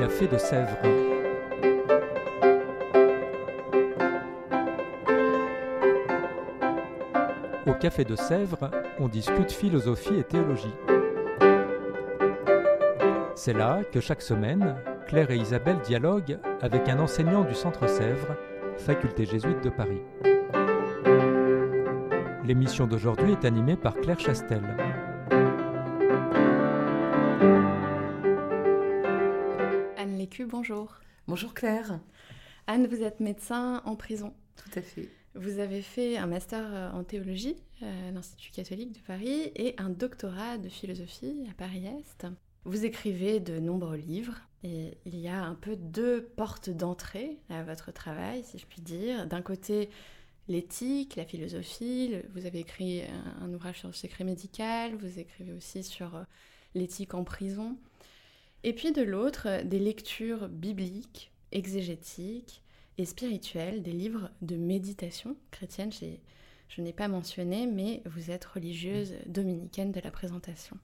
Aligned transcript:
Café 0.00 0.26
de 0.28 0.38
Sèvres. 0.38 0.78
Au 7.66 7.74
Café 7.74 8.06
de 8.06 8.16
Sèvres, 8.16 8.70
on 8.98 9.08
discute 9.08 9.52
philosophie 9.52 10.16
et 10.16 10.24
théologie. 10.24 10.72
C'est 13.34 13.52
là 13.52 13.82
que 13.92 14.00
chaque 14.00 14.22
semaine, 14.22 14.76
Claire 15.06 15.30
et 15.32 15.36
Isabelle 15.36 15.80
dialoguent 15.80 16.38
avec 16.62 16.88
un 16.88 16.98
enseignant 16.98 17.44
du 17.44 17.54
Centre 17.54 17.86
Sèvres, 17.86 18.36
faculté 18.78 19.26
jésuite 19.26 19.62
de 19.62 19.68
Paris. 19.68 20.00
L'émission 22.42 22.86
d'aujourd'hui 22.86 23.32
est 23.32 23.44
animée 23.44 23.76
par 23.76 23.94
Claire 23.96 24.18
Chastel. 24.18 24.62
Bonjour. 30.46 31.00
Bonjour 31.28 31.52
Claire. 31.52 32.00
Anne, 32.66 32.86
vous 32.86 33.02
êtes 33.02 33.20
médecin 33.20 33.82
en 33.84 33.94
prison. 33.94 34.32
Tout 34.56 34.78
à 34.78 34.80
fait. 34.80 35.08
Vous 35.34 35.58
avez 35.58 35.82
fait 35.82 36.16
un 36.16 36.26
master 36.26 36.64
euh, 36.64 36.90
en 36.92 37.04
théologie 37.04 37.56
euh, 37.82 38.08
à 38.08 38.12
l'Institut 38.12 38.50
catholique 38.50 38.92
de 38.92 39.00
Paris 39.00 39.52
et 39.54 39.74
un 39.76 39.90
doctorat 39.90 40.56
de 40.56 40.68
philosophie 40.70 41.46
à 41.50 41.54
Paris-Est. 41.54 42.26
Vous 42.64 42.86
écrivez 42.86 43.38
de 43.38 43.58
nombreux 43.58 43.96
livres 43.96 44.40
et 44.64 44.96
il 45.04 45.18
y 45.18 45.28
a 45.28 45.42
un 45.42 45.54
peu 45.54 45.76
deux 45.76 46.22
portes 46.22 46.70
d'entrée 46.70 47.38
à 47.50 47.62
votre 47.62 47.92
travail, 47.92 48.42
si 48.42 48.58
je 48.58 48.66
puis 48.66 48.80
dire. 48.80 49.26
D'un 49.26 49.42
côté, 49.42 49.90
l'éthique, 50.48 51.16
la 51.16 51.26
philosophie. 51.26 52.14
Vous 52.34 52.46
avez 52.46 52.60
écrit 52.60 53.02
un, 53.02 53.44
un 53.44 53.52
ouvrage 53.52 53.80
sur 53.80 53.88
le 53.88 53.94
secret 53.94 54.24
médical, 54.24 54.94
vous 54.96 55.18
écrivez 55.18 55.52
aussi 55.52 55.84
sur 55.84 56.16
euh, 56.16 56.22
l'éthique 56.74 57.12
en 57.12 57.24
prison. 57.24 57.76
Et 58.62 58.74
puis 58.74 58.92
de 58.92 59.02
l'autre, 59.02 59.62
des 59.64 59.78
lectures 59.78 60.48
bibliques, 60.48 61.32
exégétiques 61.52 62.62
et 62.98 63.06
spirituelles, 63.06 63.82
des 63.82 63.92
livres 63.92 64.30
de 64.42 64.56
méditation 64.56 65.36
chrétienne. 65.50 65.90
Je 66.68 66.82
n'ai 66.82 66.92
pas 66.92 67.08
mentionné, 67.08 67.66
mais 67.66 68.02
vous 68.04 68.30
êtes 68.30 68.44
religieuse 68.44 69.14
dominicaine 69.26 69.92
de 69.92 70.00
la 70.00 70.10
présentation. 70.10 70.76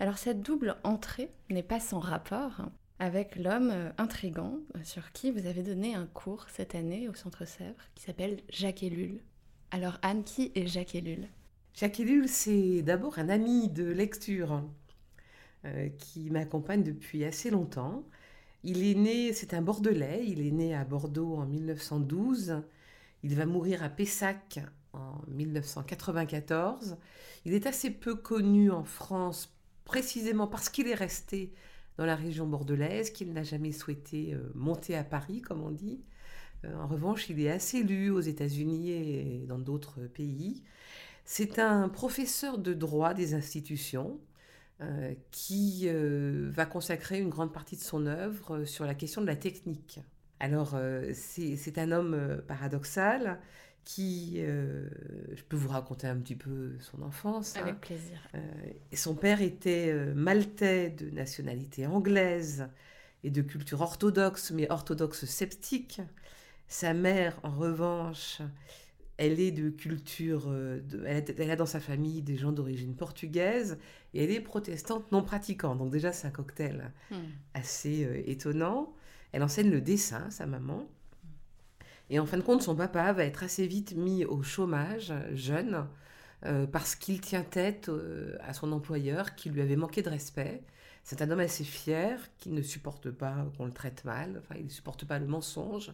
Alors 0.00 0.18
cette 0.18 0.42
double 0.42 0.76
entrée 0.82 1.30
n'est 1.50 1.62
pas 1.62 1.78
sans 1.78 2.00
rapport 2.00 2.62
avec 2.98 3.36
l'homme 3.36 3.92
intrigant 3.98 4.58
sur 4.82 5.12
qui 5.12 5.30
vous 5.30 5.46
avez 5.46 5.62
donné 5.62 5.94
un 5.94 6.06
cours 6.06 6.46
cette 6.50 6.74
année 6.74 7.08
au 7.08 7.14
Centre 7.14 7.46
Sèvres 7.46 7.88
qui 7.94 8.02
s'appelle 8.02 8.40
Jacques 8.48 8.82
Ellul. 8.82 9.20
Alors 9.70 9.98
Anne, 10.02 10.24
qui 10.24 10.50
est 10.54 10.66
Jacques 10.66 10.96
Ellul? 10.96 11.28
Jacques 11.74 12.00
Ellul, 12.00 12.28
c'est 12.28 12.82
d'abord 12.82 13.18
un 13.18 13.28
ami 13.28 13.68
de 13.68 13.84
lecture 13.84 14.62
euh, 15.64 15.88
qui 15.98 16.30
m'accompagne 16.30 16.82
depuis 16.82 17.24
assez 17.24 17.50
longtemps. 17.50 18.04
Il 18.64 18.84
est 18.84 18.94
né, 18.94 19.32
c'est 19.32 19.54
un 19.54 19.62
Bordelais, 19.62 20.24
il 20.26 20.46
est 20.46 20.50
né 20.50 20.74
à 20.74 20.84
Bordeaux 20.84 21.36
en 21.36 21.46
1912. 21.46 22.62
Il 23.22 23.34
va 23.36 23.46
mourir 23.46 23.82
à 23.82 23.88
Pessac 23.88 24.60
en 24.92 25.20
1994. 25.28 26.96
Il 27.44 27.54
est 27.54 27.66
assez 27.66 27.90
peu 27.90 28.14
connu 28.14 28.70
en 28.70 28.84
France 28.84 29.56
précisément 29.84 30.46
parce 30.46 30.68
qu'il 30.68 30.88
est 30.88 30.94
resté 30.94 31.52
dans 31.96 32.06
la 32.06 32.16
région 32.16 32.46
bordelaise, 32.46 33.10
qu'il 33.10 33.32
n'a 33.32 33.42
jamais 33.42 33.72
souhaité 33.72 34.34
euh, 34.34 34.50
monter 34.54 34.96
à 34.96 35.04
Paris, 35.04 35.42
comme 35.42 35.62
on 35.62 35.70
dit. 35.70 36.02
Euh, 36.64 36.74
en 36.76 36.86
revanche, 36.86 37.28
il 37.30 37.40
est 37.40 37.50
assez 37.50 37.82
lu 37.82 38.10
aux 38.10 38.20
États-Unis 38.20 38.90
et 38.90 39.44
dans 39.46 39.58
d'autres 39.58 40.00
pays. 40.06 40.62
C'est 41.24 41.58
un 41.58 41.88
professeur 41.88 42.58
de 42.58 42.74
droit 42.74 43.14
des 43.14 43.34
institutions 43.34 44.18
euh, 44.82 45.14
qui 45.30 45.88
va 45.88 46.66
consacrer 46.66 47.18
une 47.18 47.30
grande 47.30 47.52
partie 47.52 47.76
de 47.76 47.82
son 47.82 48.06
œuvre 48.06 48.64
sur 48.64 48.84
la 48.84 48.94
question 48.94 49.20
de 49.20 49.26
la 49.26 49.36
technique. 49.36 50.00
Alors, 50.40 50.76
c'est 51.14 51.78
un 51.78 51.92
homme 51.92 52.42
paradoxal 52.48 53.38
qui, 53.84 54.34
euh, 54.36 54.88
je 55.34 55.42
peux 55.42 55.56
vous 55.56 55.68
raconter 55.68 56.06
un 56.06 56.16
petit 56.16 56.36
peu 56.36 56.72
son 56.80 57.02
enfance. 57.02 57.56
Avec 57.56 57.74
hein. 57.74 57.78
plaisir. 57.80 58.18
Euh, 58.34 58.38
et 58.90 58.96
son 58.96 59.14
père 59.14 59.42
était 59.42 59.90
euh, 59.92 60.14
maltais 60.14 60.90
de 60.90 61.10
nationalité 61.10 61.86
anglaise 61.86 62.68
et 63.24 63.30
de 63.30 63.42
culture 63.42 63.80
orthodoxe, 63.80 64.50
mais 64.52 64.70
orthodoxe 64.70 65.24
sceptique. 65.24 66.00
Sa 66.68 66.94
mère, 66.94 67.38
en 67.42 67.50
revanche, 67.50 68.40
elle 69.16 69.40
est 69.40 69.52
de 69.52 69.70
culture, 69.70 70.48
de, 70.48 71.04
elle, 71.06 71.16
a, 71.16 71.32
elle, 71.36 71.50
a, 71.50 71.56
dans 71.56 71.66
sa 71.66 71.80
famille 71.80 72.22
des 72.22 72.36
gens 72.36 72.52
d'origine 72.52 72.94
portugaise 72.96 73.78
et 74.14 74.24
elle 74.24 74.30
est 74.30 74.40
protestante 74.40 75.10
non 75.12 75.22
pratiquante. 75.22 75.78
Donc 75.78 75.90
déjà, 75.90 76.12
c'est 76.12 76.26
un 76.26 76.30
cocktail 76.30 76.92
hmm. 77.10 77.16
assez 77.54 78.24
étonnant. 78.26 78.94
Elle 79.32 79.42
enseigne 79.42 79.70
le 79.70 79.80
dessin, 79.80 80.30
sa 80.30 80.46
maman. 80.46 80.86
Et 82.10 82.18
en 82.18 82.26
fin 82.26 82.36
de 82.36 82.42
compte, 82.42 82.62
son 82.62 82.76
papa 82.76 83.12
va 83.12 83.24
être 83.24 83.42
assez 83.42 83.66
vite 83.66 83.94
mis 83.96 84.26
au 84.26 84.42
chômage, 84.42 85.14
jeune, 85.32 85.86
euh, 86.44 86.66
parce 86.66 86.94
qu'il 86.94 87.20
tient 87.20 87.42
tête 87.42 87.88
euh, 87.88 88.36
à 88.40 88.52
son 88.52 88.72
employeur 88.72 89.34
qui 89.34 89.48
lui 89.48 89.62
avait 89.62 89.76
manqué 89.76 90.02
de 90.02 90.10
respect. 90.10 90.62
C'est 91.04 91.22
un 91.22 91.30
homme 91.30 91.40
assez 91.40 91.64
fier 91.64 92.18
qui 92.38 92.50
ne 92.50 92.62
supporte 92.62 93.10
pas 93.10 93.46
qu'on 93.56 93.64
le 93.64 93.72
traite 93.72 94.04
mal, 94.04 94.42
enfin, 94.42 94.56
il 94.58 94.66
ne 94.66 94.70
supporte 94.70 95.04
pas 95.04 95.18
le 95.18 95.26
mensonge. 95.26 95.92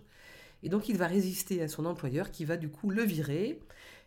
Et 0.63 0.69
donc, 0.69 0.89
il 0.89 0.97
va 0.97 1.07
résister 1.07 1.63
à 1.63 1.69
son 1.69 1.87
employeur 1.87 2.31
qui 2.31 2.45
va 2.45 2.57
du 2.57 2.69
coup 2.69 2.91
le 2.91 3.03
virer. 3.03 3.61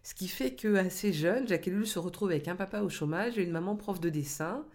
Ce 0.03 0.13
qui 0.15 0.27
fait 0.27 0.55
que 0.55 0.75
assez 0.75 1.13
jeune, 1.13 1.47
Jacques 1.47 1.67
Ellul 1.67 1.85
se 1.85 1.99
retrouve 1.99 2.31
avec 2.31 2.47
un 2.47 2.55
papa 2.55 2.81
au 2.81 2.89
chômage 2.89 3.37
et 3.37 3.43
une 3.43 3.51
maman 3.51 3.75
prof 3.75 3.99
de 3.99 4.09
dessin. 4.09 4.65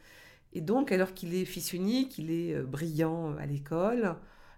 Et 0.53 0.61
donc, 0.61 0.93
alors 0.93 1.15
qu'il 1.15 1.35
est 1.35 1.45
fils 1.45 1.73
unique, 1.73 2.19
il 2.19 2.31
est 2.31 2.55
euh, 2.55 2.63
brillant 2.63 3.37
à 3.37 3.47
l'école, 3.47 4.17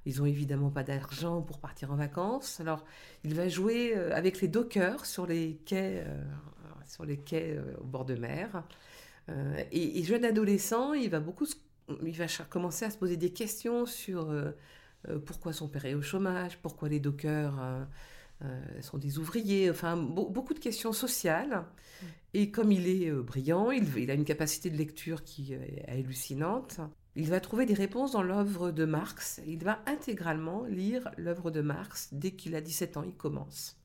ils 0.08 0.18
n'ont 0.18 0.26
évidemment 0.26 0.70
pas 0.70 0.82
d'argent 0.82 1.42
pour 1.42 1.58
partir 1.58 1.92
en 1.92 1.96
vacances. 1.96 2.60
Alors, 2.60 2.82
il 3.24 3.34
va 3.34 3.46
jouer 3.48 3.94
euh, 3.94 4.14
avec 4.14 4.40
les 4.40 4.48
dockers 4.48 5.04
sur 5.04 5.26
les 5.26 5.60
quais, 5.66 6.02
euh, 6.06 6.22
sur 6.86 7.04
les 7.04 7.18
quais 7.18 7.56
euh, 7.56 7.76
au 7.80 7.84
bord 7.84 8.06
de 8.06 8.14
mer. 8.14 8.64
Et, 9.72 10.00
et, 10.00 10.04
jeune 10.04 10.24
adolescent, 10.24 10.94
il 10.94 11.10
va 11.10 11.20
beaucoup, 11.20 11.44
il 12.02 12.16
va 12.16 12.24
commencer 12.48 12.86
à 12.86 12.90
se 12.90 12.96
poser 12.96 13.18
des 13.18 13.30
questions 13.30 13.84
sur 13.84 14.34
pourquoi 15.26 15.52
son 15.52 15.68
père 15.68 15.84
est 15.84 15.92
au 15.92 16.00
chômage, 16.00 16.56
pourquoi 16.62 16.88
les 16.88 16.98
dockers 16.98 17.86
sont 18.80 18.98
des 18.98 19.18
ouvriers, 19.18 19.70
enfin 19.70 19.96
beaucoup 19.96 20.54
de 20.54 20.58
questions 20.58 20.92
sociales. 20.92 21.64
Et 22.34 22.50
comme 22.50 22.70
il 22.70 22.86
est 22.86 23.10
brillant, 23.10 23.70
il, 23.70 23.84
il, 23.96 24.10
a 24.10 24.14
une 24.14 24.24
capacité 24.24 24.70
de 24.70 24.76
lecture 24.76 25.24
qui 25.24 25.54
est 25.54 25.84
hallucinante. 25.88 26.80
Il 27.16 27.30
va 27.30 27.40
trouver 27.40 27.66
des 27.66 27.74
réponses 27.74 28.12
dans 28.12 28.22
l'œuvre 28.22 28.70
de 28.70 28.84
Marx. 28.84 29.40
Il 29.46 29.64
va 29.64 29.80
intégralement 29.86 30.64
lire 30.64 31.10
l'œuvre 31.16 31.50
de 31.50 31.60
Marx 31.60 32.10
dès 32.12 32.30
qu'il 32.30 32.54
a 32.54 32.60
17 32.60 32.96
ans, 32.96 33.02
il 33.02 33.14
commence. 33.14 33.76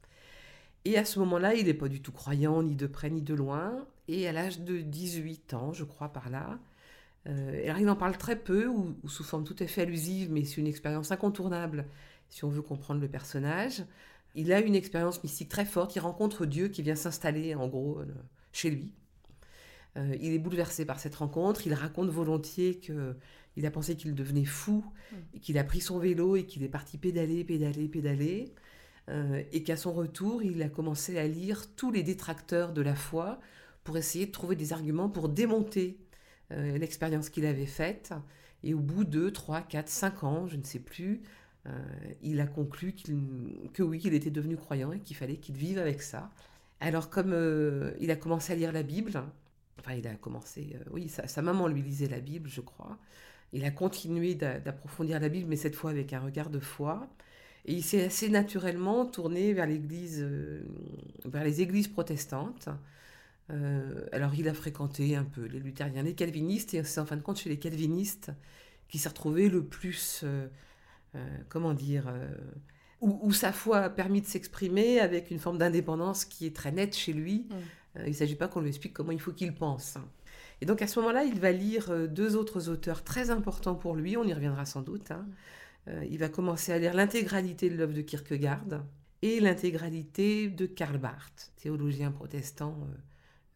Et 0.85 0.97
à 0.97 1.05
ce 1.05 1.19
moment-là, 1.19 1.55
il 1.55 1.65
n'est 1.65 1.73
pas 1.73 1.87
du 1.87 2.01
tout 2.01 2.11
croyant, 2.11 2.61
ni 2.61 2.75
de 2.75 2.87
près 2.87 3.09
ni 3.09 3.21
de 3.21 3.33
loin. 3.33 3.87
Et 4.07 4.27
à 4.27 4.33
l'âge 4.33 4.59
de 4.59 4.81
18 4.81 5.53
ans, 5.53 5.73
je 5.73 5.83
crois 5.83 6.09
par 6.09 6.29
là, 6.29 6.59
euh, 7.27 7.63
alors 7.63 7.79
il 7.79 7.89
en 7.89 7.95
parle 7.95 8.17
très 8.17 8.35
peu, 8.35 8.67
ou, 8.67 8.97
ou, 9.01 9.09
sous 9.09 9.23
forme 9.23 9.45
tout 9.45 9.55
à 9.59 9.65
fait 9.65 9.81
allusive, 9.81 10.29
mais 10.31 10.43
c'est 10.43 10.59
une 10.59 10.67
expérience 10.67 11.11
incontournable 11.11 11.87
si 12.29 12.43
on 12.43 12.49
veut 12.49 12.61
comprendre 12.61 12.99
le 12.99 13.07
personnage. 13.07 13.83
Il 14.35 14.51
a 14.51 14.61
une 14.61 14.75
expérience 14.75 15.23
mystique 15.23 15.49
très 15.49 15.65
forte, 15.65 15.95
il 15.95 15.99
rencontre 15.99 16.45
Dieu 16.45 16.67
qui 16.67 16.81
vient 16.81 16.95
s'installer 16.95 17.55
en 17.55 17.67
gros 17.67 17.99
euh, 17.99 18.05
chez 18.51 18.69
lui. 18.69 18.91
Euh, 19.95 20.15
il 20.19 20.33
est 20.33 20.39
bouleversé 20.39 20.85
par 20.85 20.99
cette 20.99 21.15
rencontre. 21.15 21.67
Il 21.67 21.73
raconte 21.73 22.09
volontiers 22.09 22.79
qu'il 22.79 23.65
a 23.65 23.71
pensé 23.71 23.95
qu'il 23.95 24.15
devenait 24.15 24.45
fou, 24.45 24.83
mm. 25.11 25.39
qu'il 25.39 25.57
a 25.57 25.63
pris 25.63 25.81
son 25.81 25.99
vélo 25.99 26.35
et 26.35 26.45
qu'il 26.45 26.63
est 26.63 26.69
parti 26.69 26.97
pédaler, 26.97 27.43
pédaler, 27.43 27.87
pédaler. 27.87 28.53
Euh, 29.09 29.43
et 29.51 29.63
qu'à 29.63 29.75
son 29.75 29.91
retour, 29.91 30.43
il 30.43 30.61
a 30.61 30.69
commencé 30.69 31.17
à 31.17 31.27
lire 31.27 31.75
tous 31.75 31.91
les 31.91 32.03
détracteurs 32.03 32.71
de 32.71 32.81
la 32.81 32.95
foi 32.95 33.39
pour 33.83 33.97
essayer 33.97 34.25
de 34.25 34.31
trouver 34.31 34.55
des 34.55 34.71
arguments 34.71 35.09
pour 35.09 35.27
démonter 35.27 35.97
euh, 36.51 36.77
l'expérience 36.77 37.29
qu'il 37.29 37.45
avait 37.45 37.65
faite. 37.65 38.13
Et 38.63 38.73
au 38.73 38.79
bout 38.79 39.03
de 39.03 39.29
3, 39.29 39.61
4, 39.61 39.89
5 39.89 40.23
ans, 40.23 40.47
je 40.47 40.55
ne 40.55 40.63
sais 40.63 40.79
plus, 40.79 41.21
il 42.21 42.41
a 42.41 42.47
conclu 42.47 42.93
que 43.73 43.83
oui, 43.83 43.99
qu'il 43.99 44.13
était 44.13 44.31
devenu 44.31 44.57
croyant 44.57 44.91
et 44.91 44.99
qu'il 44.99 45.15
fallait 45.15 45.37
qu'il 45.37 45.55
vive 45.55 45.79
avec 45.79 46.01
ça. 46.01 46.29
Alors 46.79 47.09
comme 47.09 47.33
il 47.99 48.11
a 48.11 48.15
commencé 48.15 48.53
à 48.53 48.55
lire 48.55 48.71
la 48.71 48.83
Bible, 48.83 49.23
Enfin, 49.79 49.95
il 49.95 50.07
a 50.07 50.15
commencé, 50.15 50.75
euh, 50.75 50.83
oui, 50.91 51.09
sa, 51.09 51.41
maman 51.41 51.67
lui 51.67 51.81
lisait 51.81 52.07
la 52.07 52.19
Bible, 52.19 52.49
je 52.49 52.61
crois. 52.61 52.97
Il 53.51 53.65
a 53.65 53.71
continué 53.71 54.33
d'approfondir 54.35 55.19
la 55.19 55.29
Bible, 55.29 55.47
mais 55.49 55.57
cette 55.57 55.75
fois 55.75 55.91
avec 55.91 56.13
un 56.13 56.21
regard 56.21 56.49
de 56.49 56.59
foi. 56.59 57.07
Et 57.65 57.73
il 57.73 57.83
s'est 57.83 58.05
assez 58.05 58.29
naturellement 58.29 59.05
tourné 59.05 59.53
vers 59.53 59.67
l'église, 59.67 60.21
euh, 60.21 60.63
vers 61.25 61.43
les 61.43 61.61
églises 61.61 61.87
protestantes. 61.87 62.69
Euh, 63.51 64.05
alors, 64.11 64.33
il 64.35 64.47
a 64.47 64.53
fréquenté 64.53 65.15
un 65.15 65.25
peu 65.25 65.45
les 65.45 65.59
luthériens, 65.59 66.03
les 66.03 66.15
calvinistes, 66.15 66.73
et 66.73 66.83
c'est 66.83 66.99
en 67.01 67.05
fin 67.05 67.17
de 67.17 67.21
compte 67.21 67.39
chez 67.39 67.49
les 67.49 67.59
calvinistes 67.59 68.31
qu'il 68.87 68.99
s'est 68.99 69.09
retrouvé 69.09 69.49
le 69.49 69.63
plus, 69.63 70.23
comment 71.49 71.73
dire, 71.73 72.11
où, 73.01 73.19
où, 73.21 73.31
sa 73.33 73.51
foi 73.51 73.79
a 73.79 73.89
permis 73.89 74.21
de 74.21 74.25
s'exprimer 74.25 74.99
avec 74.99 75.29
une 75.29 75.39
forme 75.39 75.57
d'indépendance 75.57 76.25
qui 76.25 76.45
est 76.45 76.55
très 76.55 76.71
nette 76.71 76.95
chez 76.95 77.13
lui. 77.13 77.47
Mm. 77.49 77.53
Euh, 77.97 78.03
il 78.05 78.11
ne 78.11 78.15
s'agit 78.15 78.35
pas 78.35 78.47
qu'on 78.47 78.61
lui 78.61 78.69
explique 78.69 78.93
comment 78.93 79.11
il 79.11 79.19
faut 79.19 79.33
qu'il 79.33 79.53
pense. 79.53 79.97
Et 80.61 80.65
donc 80.65 80.81
à 80.81 80.87
ce 80.87 80.99
moment-là, 80.99 81.23
il 81.23 81.39
va 81.39 81.51
lire 81.51 81.91
euh, 81.91 82.07
deux 82.07 82.35
autres 82.35 82.69
auteurs 82.69 83.03
très 83.03 83.29
importants 83.29 83.75
pour 83.75 83.95
lui, 83.95 84.17
on 84.17 84.23
y 84.23 84.33
reviendra 84.33 84.65
sans 84.65 84.81
doute. 84.81 85.11
Hein. 85.11 85.25
Euh, 85.87 86.05
il 86.09 86.17
va 86.17 86.29
commencer 86.29 86.71
à 86.71 86.79
lire 86.79 86.93
l'intégralité 86.93 87.69
de 87.69 87.75
l'œuvre 87.75 87.93
de 87.93 88.01
Kierkegaard 88.01 88.83
et 89.21 89.39
l'intégralité 89.39 90.49
de 90.49 90.65
Karl 90.65 90.97
Barth, 90.97 91.51
théologien 91.57 92.11
protestant 92.11 92.87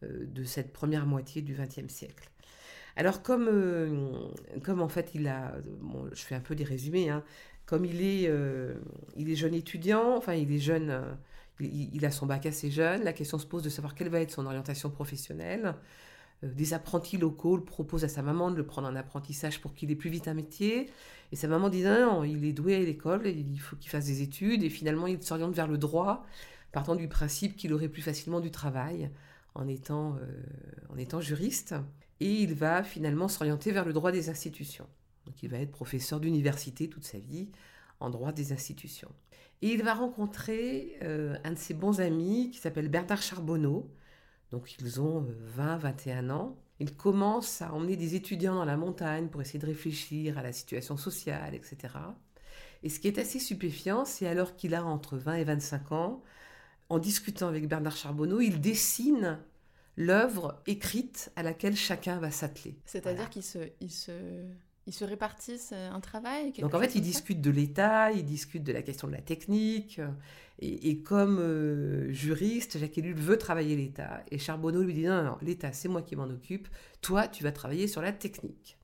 de 0.02 0.44
cette 0.46 0.72
première 0.72 1.06
moitié 1.06 1.42
du 1.42 1.56
XXe 1.56 1.92
siècle. 1.94 2.30
Alors 2.98 3.22
comme, 3.22 4.30
comme 4.64 4.82
en 4.82 4.90
fait 4.90 5.12
il 5.14 5.28
a, 5.28 5.54
je 6.12 6.22
fais 6.22 6.36
un 6.36 6.42
peu 6.42 6.56
des 6.56 6.64
résumés, 6.64 7.10
hein, 7.10 7.24
comme 7.66 7.86
il 7.86 8.02
est, 8.02 8.30
il 9.16 9.30
est 9.30 9.36
jeune 9.36 9.54
étudiant, 9.54 10.18
enfin 10.18 10.34
il 10.34 10.52
est 10.52 10.60
jeune 10.60 11.18
il, 11.60 12.06
a 12.06 12.12
son 12.12 12.26
bac 12.26 12.46
assez 12.46 12.72
jeune. 12.72 13.04
La 13.04 13.14
question 13.14 13.38
se 13.38 13.46
pose 13.46 13.64
de 13.64 13.70
savoir 13.70 13.96
quelle 13.96 14.10
va 14.10 14.22
être 14.22 14.32
son 14.32 14.46
orientation 14.46 14.90
professionnelle. 14.90 15.76
Euh, 16.44 16.54
des 16.54 16.74
apprentis 16.74 17.18
locaux 17.18 17.60
proposent 17.60 18.04
à 18.04 18.10
sa 18.10 18.22
maman 18.22 18.52
de 18.52 18.56
le 18.56 18.66
prendre 18.66 18.88
en 18.88 18.96
apprentissage 18.96 19.62
pour 19.62 19.74
qu'il 19.74 19.92
ait 19.92 19.96
plus 19.96 20.10
vite 20.10 20.28
un 20.28 20.34
métier. 20.34 20.90
Et 21.32 21.36
sa 21.36 21.48
maman 21.48 21.70
dit 21.70 21.84
non, 21.84 22.24
il 22.24 22.46
est 22.46 22.54
doué 22.54 22.76
à 22.76 22.80
l'école, 22.80 23.28
il 23.28 23.60
faut 23.60 23.76
qu'il 23.76 23.90
fasse 23.90 24.06
des 24.06 24.22
études. 24.22 24.64
Et 24.64 24.70
finalement, 24.70 25.08
il 25.08 25.22
s'oriente 25.22 25.56
vers 25.56 25.68
le 25.68 25.78
droit, 25.78 26.26
partant 26.72 26.96
du 26.96 27.08
principe 27.08 27.58
qu'il 27.58 27.74
aurait 27.74 27.90
plus 27.90 28.02
facilement 28.02 28.40
du 28.40 28.52
travail 28.52 29.10
en 29.56 29.68
étant, 29.68 30.16
euh, 30.16 30.44
en 30.94 30.98
étant 30.98 31.22
juriste. 31.22 31.76
Et 32.20 32.32
il 32.32 32.54
va 32.54 32.84
finalement 32.84 33.28
s'orienter 33.28 33.72
vers 33.72 33.86
le 33.86 33.94
droit 33.94 34.12
des 34.12 34.30
institutions. 34.30 34.88
Donc 35.26 35.44
il 35.44 35.50
va 35.50 35.58
être 35.60 35.72
professeur 35.72 36.20
d'université 36.20 36.90
toute 36.90 37.04
sa 37.04 37.20
vie 37.20 37.50
en 38.00 38.10
droit 38.10 38.32
des 38.32 38.54
institutions. 38.54 39.12
Et 39.62 39.70
il 39.70 39.84
va 39.84 39.94
rencontrer 39.94 40.98
euh, 41.04 41.36
un 41.44 41.52
de 41.52 41.58
ses 41.58 41.74
bons 41.74 42.00
amis 42.00 42.52
qui 42.52 42.60
s'appelle 42.60 42.90
Bernard 42.90 43.22
Charbonneau. 43.22 43.92
Donc 44.52 44.76
ils 44.80 45.02
ont 45.02 45.26
20, 45.56 45.76
euh, 45.76 45.78
21 45.78 46.30
ans. 46.30 46.58
Il 46.80 46.96
commence 46.96 47.62
à 47.62 47.74
emmener 47.74 47.96
des 47.96 48.16
étudiants 48.16 48.56
dans 48.56 48.66
la 48.66 48.78
montagne 48.78 49.30
pour 49.30 49.42
essayer 49.42 49.60
de 49.60 49.66
réfléchir 49.66 50.38
à 50.38 50.44
la 50.44 50.54
situation 50.54 50.96
sociale, 50.96 51.56
etc. 51.56 51.94
Et 52.84 52.90
ce 52.90 53.00
qui 53.00 53.08
est 53.08 53.18
assez 53.18 53.40
stupéfiant, 53.40 54.06
c'est 54.06 54.28
alors 54.28 54.56
qu'il 54.56 54.76
a 54.76 54.86
entre 54.86 55.18
20 55.18 55.36
et 55.36 55.44
25 55.44 55.92
ans, 55.92 56.24
en 56.90 57.00
discutant 57.00 57.48
avec 57.48 57.68
Bernard 57.68 57.98
Charbonneau, 57.98 58.40
il 58.40 58.62
dessine 58.62 59.40
l'œuvre 59.98 60.62
écrite 60.68 61.32
à 61.36 61.44
laquelle 61.44 61.76
chacun 61.76 62.20
va 62.20 62.32
s'atteler. 62.32 62.80
C'est-à-dire 62.86 63.30
qu'il 63.30 63.44
se, 63.44 63.60
se 63.90 64.12
ils 64.88 64.94
se 64.94 65.04
répartissent 65.04 65.74
euh, 65.74 65.92
un 65.92 66.00
travail 66.00 66.54
Donc 66.54 66.74
en 66.74 66.80
fait, 66.80 66.96
ils 66.96 67.02
discutent 67.02 67.42
de 67.42 67.52
l'État, 67.52 68.12
ils 68.14 68.24
discutent 68.24 68.64
de 68.64 68.72
la 68.72 68.82
question 68.82 69.08
de 69.08 69.12
la 69.12 69.22
technique. 69.22 70.00
Euh, 70.00 70.08
et, 70.60 71.04
comme 71.04 71.38
euh, 71.40 72.12
juriste, 72.12 72.80
Jacques 72.80 72.98
Ellul 72.98 73.14
veut 73.14 73.38
travailler 73.38 73.76
l'État. 73.76 74.24
Et 74.32 74.40
Charbonneau 74.40 74.82
lui 74.82 74.94
dit 74.94 75.06
non, 75.06 75.24
non, 75.24 75.38
l'État, 75.42 75.74
c'est 75.74 75.90
moi 75.90 76.02
qui 76.02 76.16
m'en 76.16 76.24
occupe. 76.24 76.68
Toi, 77.02 77.28
tu 77.28 77.44
vas 77.44 77.52
travailler 77.52 77.88
sur 77.88 78.02
la 78.02 78.12
technique. 78.12 78.80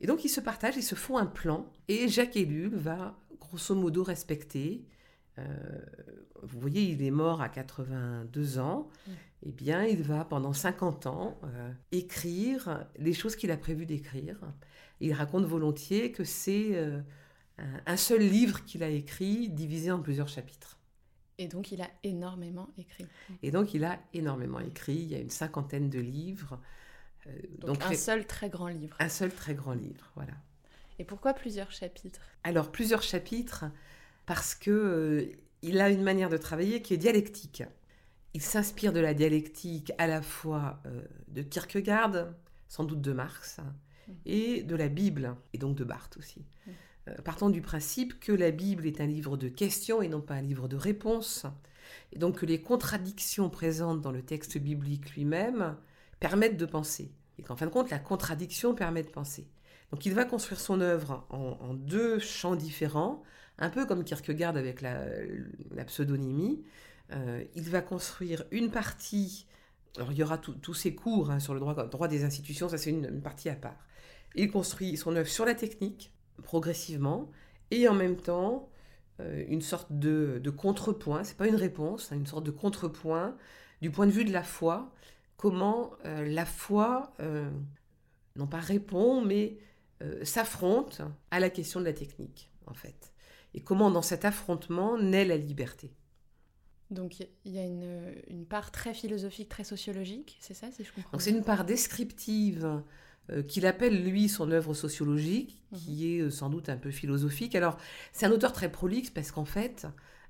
Et 0.00 0.06
donc 0.06 0.24
ils 0.24 0.30
se 0.30 0.40
partagent, 0.40 0.76
ils 0.76 0.82
se 0.82 0.94
font 0.94 1.18
un 1.18 1.26
plan. 1.26 1.70
Et 1.88 2.08
Jacques 2.08 2.36
Ellul 2.36 2.74
va 2.76 3.18
grosso 3.40 3.74
modo 3.74 4.04
respecter. 4.04 4.86
vous 5.36 6.60
voyez, 6.60 6.82
il 6.82 7.02
est 7.02 7.10
mort 7.10 7.42
à 7.42 7.48
82 7.48 8.58
ans. 8.58 8.88
Eh 9.46 9.52
bien, 9.52 9.84
il 9.84 10.02
va 10.02 10.24
pendant 10.24 10.52
50 10.52 11.06
ans 11.06 11.40
écrire 11.92 12.86
les 12.98 13.12
choses 13.12 13.36
qu'il 13.36 13.50
a 13.50 13.56
prévu 13.56 13.86
d'écrire. 13.86 14.40
Il 15.00 15.12
raconte 15.12 15.44
volontiers 15.44 16.10
que 16.10 16.24
c'est 16.24 16.76
euh, 17.58 17.78
un 17.86 17.96
seul 17.96 18.20
livre 18.20 18.64
qu'il 18.64 18.82
a 18.82 18.88
écrit, 18.88 19.48
divisé 19.48 19.90
en 19.90 20.00
plusieurs 20.00 20.28
chapitres. 20.28 20.78
Et 21.38 21.46
donc 21.46 21.70
il 21.70 21.82
a 21.82 21.88
énormément 22.02 22.68
écrit. 22.78 23.06
Et 23.42 23.50
donc 23.50 23.74
il 23.74 23.84
a 23.84 23.98
énormément 24.12 24.60
écrit. 24.60 24.96
Il 24.96 25.08
y 25.08 25.14
a 25.14 25.18
une 25.18 25.30
cinquantaine 25.30 25.88
de 25.88 26.00
livres. 26.00 26.60
Euh, 27.26 27.30
donc, 27.58 27.82
un 27.82 27.94
seul 27.94 28.26
très 28.26 28.48
grand 28.48 28.68
livre. 28.68 28.96
Un 28.98 29.08
seul 29.08 29.32
très 29.32 29.54
grand 29.54 29.74
livre, 29.74 30.10
voilà. 30.14 30.34
Et 30.98 31.04
pourquoi 31.04 31.32
plusieurs 31.34 31.70
chapitres? 31.70 32.20
Alors 32.42 32.72
plusieurs 32.72 33.02
chapitres 33.02 33.66
parce 34.26 34.54
que 34.54 34.70
euh, 34.70 35.32
il 35.62 35.80
a 35.80 35.90
une 35.90 36.02
manière 36.02 36.28
de 36.28 36.36
travailler 36.36 36.82
qui 36.82 36.94
est 36.94 36.98
dialectique. 36.98 37.62
Il 38.34 38.42
s'inspire 38.42 38.92
de 38.92 39.00
la 39.00 39.14
dialectique 39.14 39.92
à 39.98 40.06
la 40.06 40.22
fois 40.22 40.82
de 41.28 41.42
Kierkegaard, 41.42 42.28
sans 42.68 42.84
doute 42.84 43.00
de 43.00 43.12
Marx, 43.12 43.60
et 44.26 44.62
de 44.62 44.76
la 44.76 44.88
Bible, 44.88 45.34
et 45.52 45.58
donc 45.58 45.76
de 45.76 45.84
Barthes 45.84 46.16
aussi. 46.18 46.44
Euh, 47.08 47.14
partant 47.22 47.50
du 47.50 47.60
principe 47.60 48.20
que 48.20 48.32
la 48.32 48.50
Bible 48.50 48.86
est 48.86 49.00
un 49.00 49.06
livre 49.06 49.36
de 49.36 49.48
questions 49.48 50.02
et 50.02 50.08
non 50.08 50.20
pas 50.20 50.34
un 50.34 50.42
livre 50.42 50.68
de 50.68 50.76
réponses, 50.76 51.46
et 52.12 52.18
donc 52.18 52.38
que 52.38 52.46
les 52.46 52.60
contradictions 52.60 53.50
présentes 53.50 54.00
dans 54.00 54.12
le 54.12 54.22
texte 54.22 54.58
biblique 54.58 55.14
lui-même 55.14 55.76
permettent 56.20 56.56
de 56.56 56.66
penser, 56.66 57.12
et 57.38 57.42
qu'en 57.42 57.56
fin 57.56 57.66
de 57.66 57.70
compte, 57.70 57.90
la 57.90 57.98
contradiction 57.98 58.74
permet 58.74 59.02
de 59.02 59.10
penser. 59.10 59.48
Donc 59.90 60.04
il 60.04 60.12
va 60.12 60.24
construire 60.24 60.60
son 60.60 60.80
œuvre 60.80 61.26
en, 61.30 61.72
deux 61.72 62.18
champs 62.18 62.56
différents, 62.56 63.22
un 63.58 63.70
peu 63.70 63.86
comme 63.86 64.04
Kierkegaard 64.04 64.56
avec 64.56 64.82
la, 64.82 65.84
pseudonymie. 65.86 66.62
Euh, 67.12 67.44
il 67.54 67.68
va 67.70 67.80
construire 67.80 68.44
une 68.50 68.70
partie, 68.70 69.46
alors 69.96 70.12
il 70.12 70.18
y 70.18 70.22
aura 70.22 70.38
tous 70.38 70.74
ces 70.74 70.94
cours 70.94 71.30
hein, 71.30 71.40
sur 71.40 71.54
le 71.54 71.60
droit, 71.60 72.08
des 72.08 72.24
institutions, 72.24 72.68
ça 72.68 72.76
c'est 72.76 72.90
une, 72.90 73.22
partie 73.22 73.48
à 73.48 73.54
part. 73.54 73.78
Il 74.34 74.50
construit 74.50 74.96
son 74.96 75.16
œuvre 75.16 75.28
sur 75.28 75.46
la 75.46 75.54
technique, 75.54 76.12
progressivement, 76.42 77.30
et 77.70 77.88
en 77.88 77.94
même 77.94 78.16
temps, 78.16 78.68
euh, 79.20 79.44
une 79.48 79.62
sorte 79.62 79.90
de, 79.90 80.38
de 80.42 80.50
contrepoint, 80.50 81.24
c'est 81.24 81.36
pas 81.36 81.48
une 81.48 81.56
réponse, 81.56 82.12
hein, 82.12 82.16
une 82.16 82.26
sorte 82.26 82.44
de 82.44 82.50
contrepoint 82.50 83.36
du 83.80 83.90
point 83.90 84.06
de 84.06 84.12
vue 84.12 84.24
de 84.24 84.32
la 84.32 84.42
foi, 84.42 84.92
comment 85.36 85.92
euh, 86.04 86.26
la 86.26 86.44
foi, 86.44 87.14
non 88.36 88.46
pas 88.46 88.60
répond, 88.60 89.24
mais 89.24 89.58
s'affronte 90.22 91.02
à 91.32 91.40
la 91.40 91.50
question 91.50 91.80
de 91.80 91.84
la 91.84 91.92
technique, 91.92 92.52
en 92.66 92.74
fait. 92.74 93.12
Et 93.54 93.62
comment 93.62 93.90
dans 93.90 94.02
cet 94.02 94.24
affrontement 94.24 94.96
naît 94.96 95.24
la 95.24 95.36
liberté. 95.36 95.90
Donc 96.90 97.20
il 97.20 97.52
y 97.52 97.58
a 97.58 97.64
une, 97.64 98.14
une, 98.28 98.46
part 98.46 98.70
très 98.70 98.94
philosophique, 98.94 99.48
très 99.48 99.64
sociologique, 99.64 100.38
c'est 100.40 100.54
ça, 100.54 100.70
si 100.70 100.84
je 100.84 100.92
comprends 100.92 101.18
C'est 101.18 101.30
une 101.30 101.44
part 101.44 101.64
descriptive 101.64 102.82
euh, 103.30 103.42
qu'il 103.42 103.66
appelle 103.66 104.04
lui 104.04 104.28
son 104.28 104.50
œuvre 104.50 104.72
sociologique, 104.72 105.62
mhm. 105.72 105.78
qui 105.78 106.14
est 106.14 106.20
euh, 106.20 106.30
sans 106.30 106.48
doute 106.48 106.70
un 106.70 106.78
peu 106.78 106.90
philosophique. 106.90 107.54
Alors, 107.54 107.76
c'est 108.12 108.24
un 108.24 108.30
auteur 108.30 108.52
très 108.52 108.72
prolixe 108.72 109.10
parce 109.10 109.32
qu'en 109.32 109.44
fait, 109.44 109.86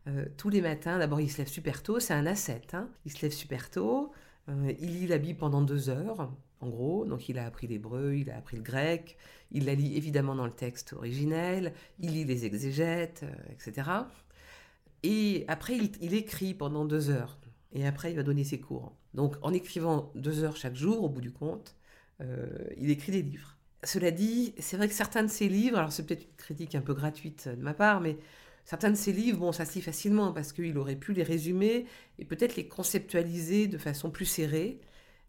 euh, 0.09 0.25
tous 0.37 0.49
les 0.49 0.61
matins, 0.61 0.99
d'abord 0.99 1.21
il 1.21 1.31
se 1.31 1.39
lève 1.39 1.47
super 1.47 1.85
tôt, 1.85 2.01
c'est 2.01 2.15
un 2.15 2.27
ascète, 2.27 2.75
hein. 2.75 2.89
il 3.05 3.13
se 3.13 3.23
lève 3.23 3.33
super 3.33 3.71
tôt, 3.71 4.13
il 4.49 5.01
lit 5.01 5.07
la 5.07 5.19
Bible 5.19 5.39
pendant 5.39 5.61
deux 5.61 5.91
heures, 5.91 6.33
en 6.61 6.69
gros, 6.71 7.05
donc 7.05 7.29
il 7.29 7.39
a 7.39 7.45
appris 7.45 7.67
l'hébreu, 7.67 8.15
il 8.15 8.31
a 8.31 8.37
appris 8.39 8.57
le 8.57 8.63
grec, 8.63 9.19
il 9.53 9.67
la 9.67 9.75
lit 9.75 9.95
évidemment 9.95 10.35
dans 10.35 10.47
le 10.47 10.53
texte 10.53 10.95
originel, 10.95 11.75
il 11.99 12.13
lit 12.13 12.25
les 12.25 12.47
exégètes, 12.47 13.27
etc. 13.51 13.91
Et 15.03 15.45
après, 15.49 15.77
il, 15.77 15.91
il, 16.01 16.15
écrit 16.15 16.55
pendant 16.55 16.85
deux 16.85 17.11
heures, 17.11 17.39
et 17.73 17.87
après, 17.87 18.13
il 18.13 18.17
va 18.17 18.23
donner 18.23 18.45
ses 18.45 18.61
cours. 18.61 18.95
Donc, 19.15 19.37
en 19.43 19.53
écrivant 19.53 20.11
deux 20.15 20.43
heures 20.43 20.57
chaque 20.57 20.77
jour, 20.77 21.03
au 21.05 21.09
bout 21.09 21.21
du 21.21 21.33
compte, 21.33 21.77
euh, 22.21 22.47
il 22.77 22.91
écrit 22.91 23.13
des 23.13 23.23
livres. 23.23 23.57
Cela 23.85 24.11
dit, 24.11 24.55
c'est 24.59 24.77
vrai 24.77 24.89
que 24.89 24.95
certains 24.95 25.23
de 25.23 25.29
ses 25.29 25.49
livres, 25.49 25.79
alors 25.79 25.93
c'est 25.93 26.05
peut-être 26.05 26.25
une 26.25 26.37
critique 26.37 26.75
un 26.75 26.81
peu 26.81 26.95
gratuite 26.95 27.49
de 27.49 27.63
ma 27.63 27.75
part, 27.75 28.01
mais 28.01 28.17
certains 28.65 28.91
de 28.91 28.97
ses 28.97 29.13
livres, 29.13 29.39
bon, 29.39 29.53
ça 29.53 29.65
se 29.65 29.75
lit 29.75 29.83
facilement 29.83 30.33
parce 30.33 30.53
qu'il 30.53 30.77
aurait 30.79 30.97
pu 30.97 31.13
les 31.13 31.23
résumer 31.23 31.87
et 32.19 32.25
peut-être 32.25 32.57
les 32.57 32.67
conceptualiser 32.67 33.69
de 33.69 33.79
façon 33.79 34.11
plus 34.11 34.25
serrée. 34.25 34.81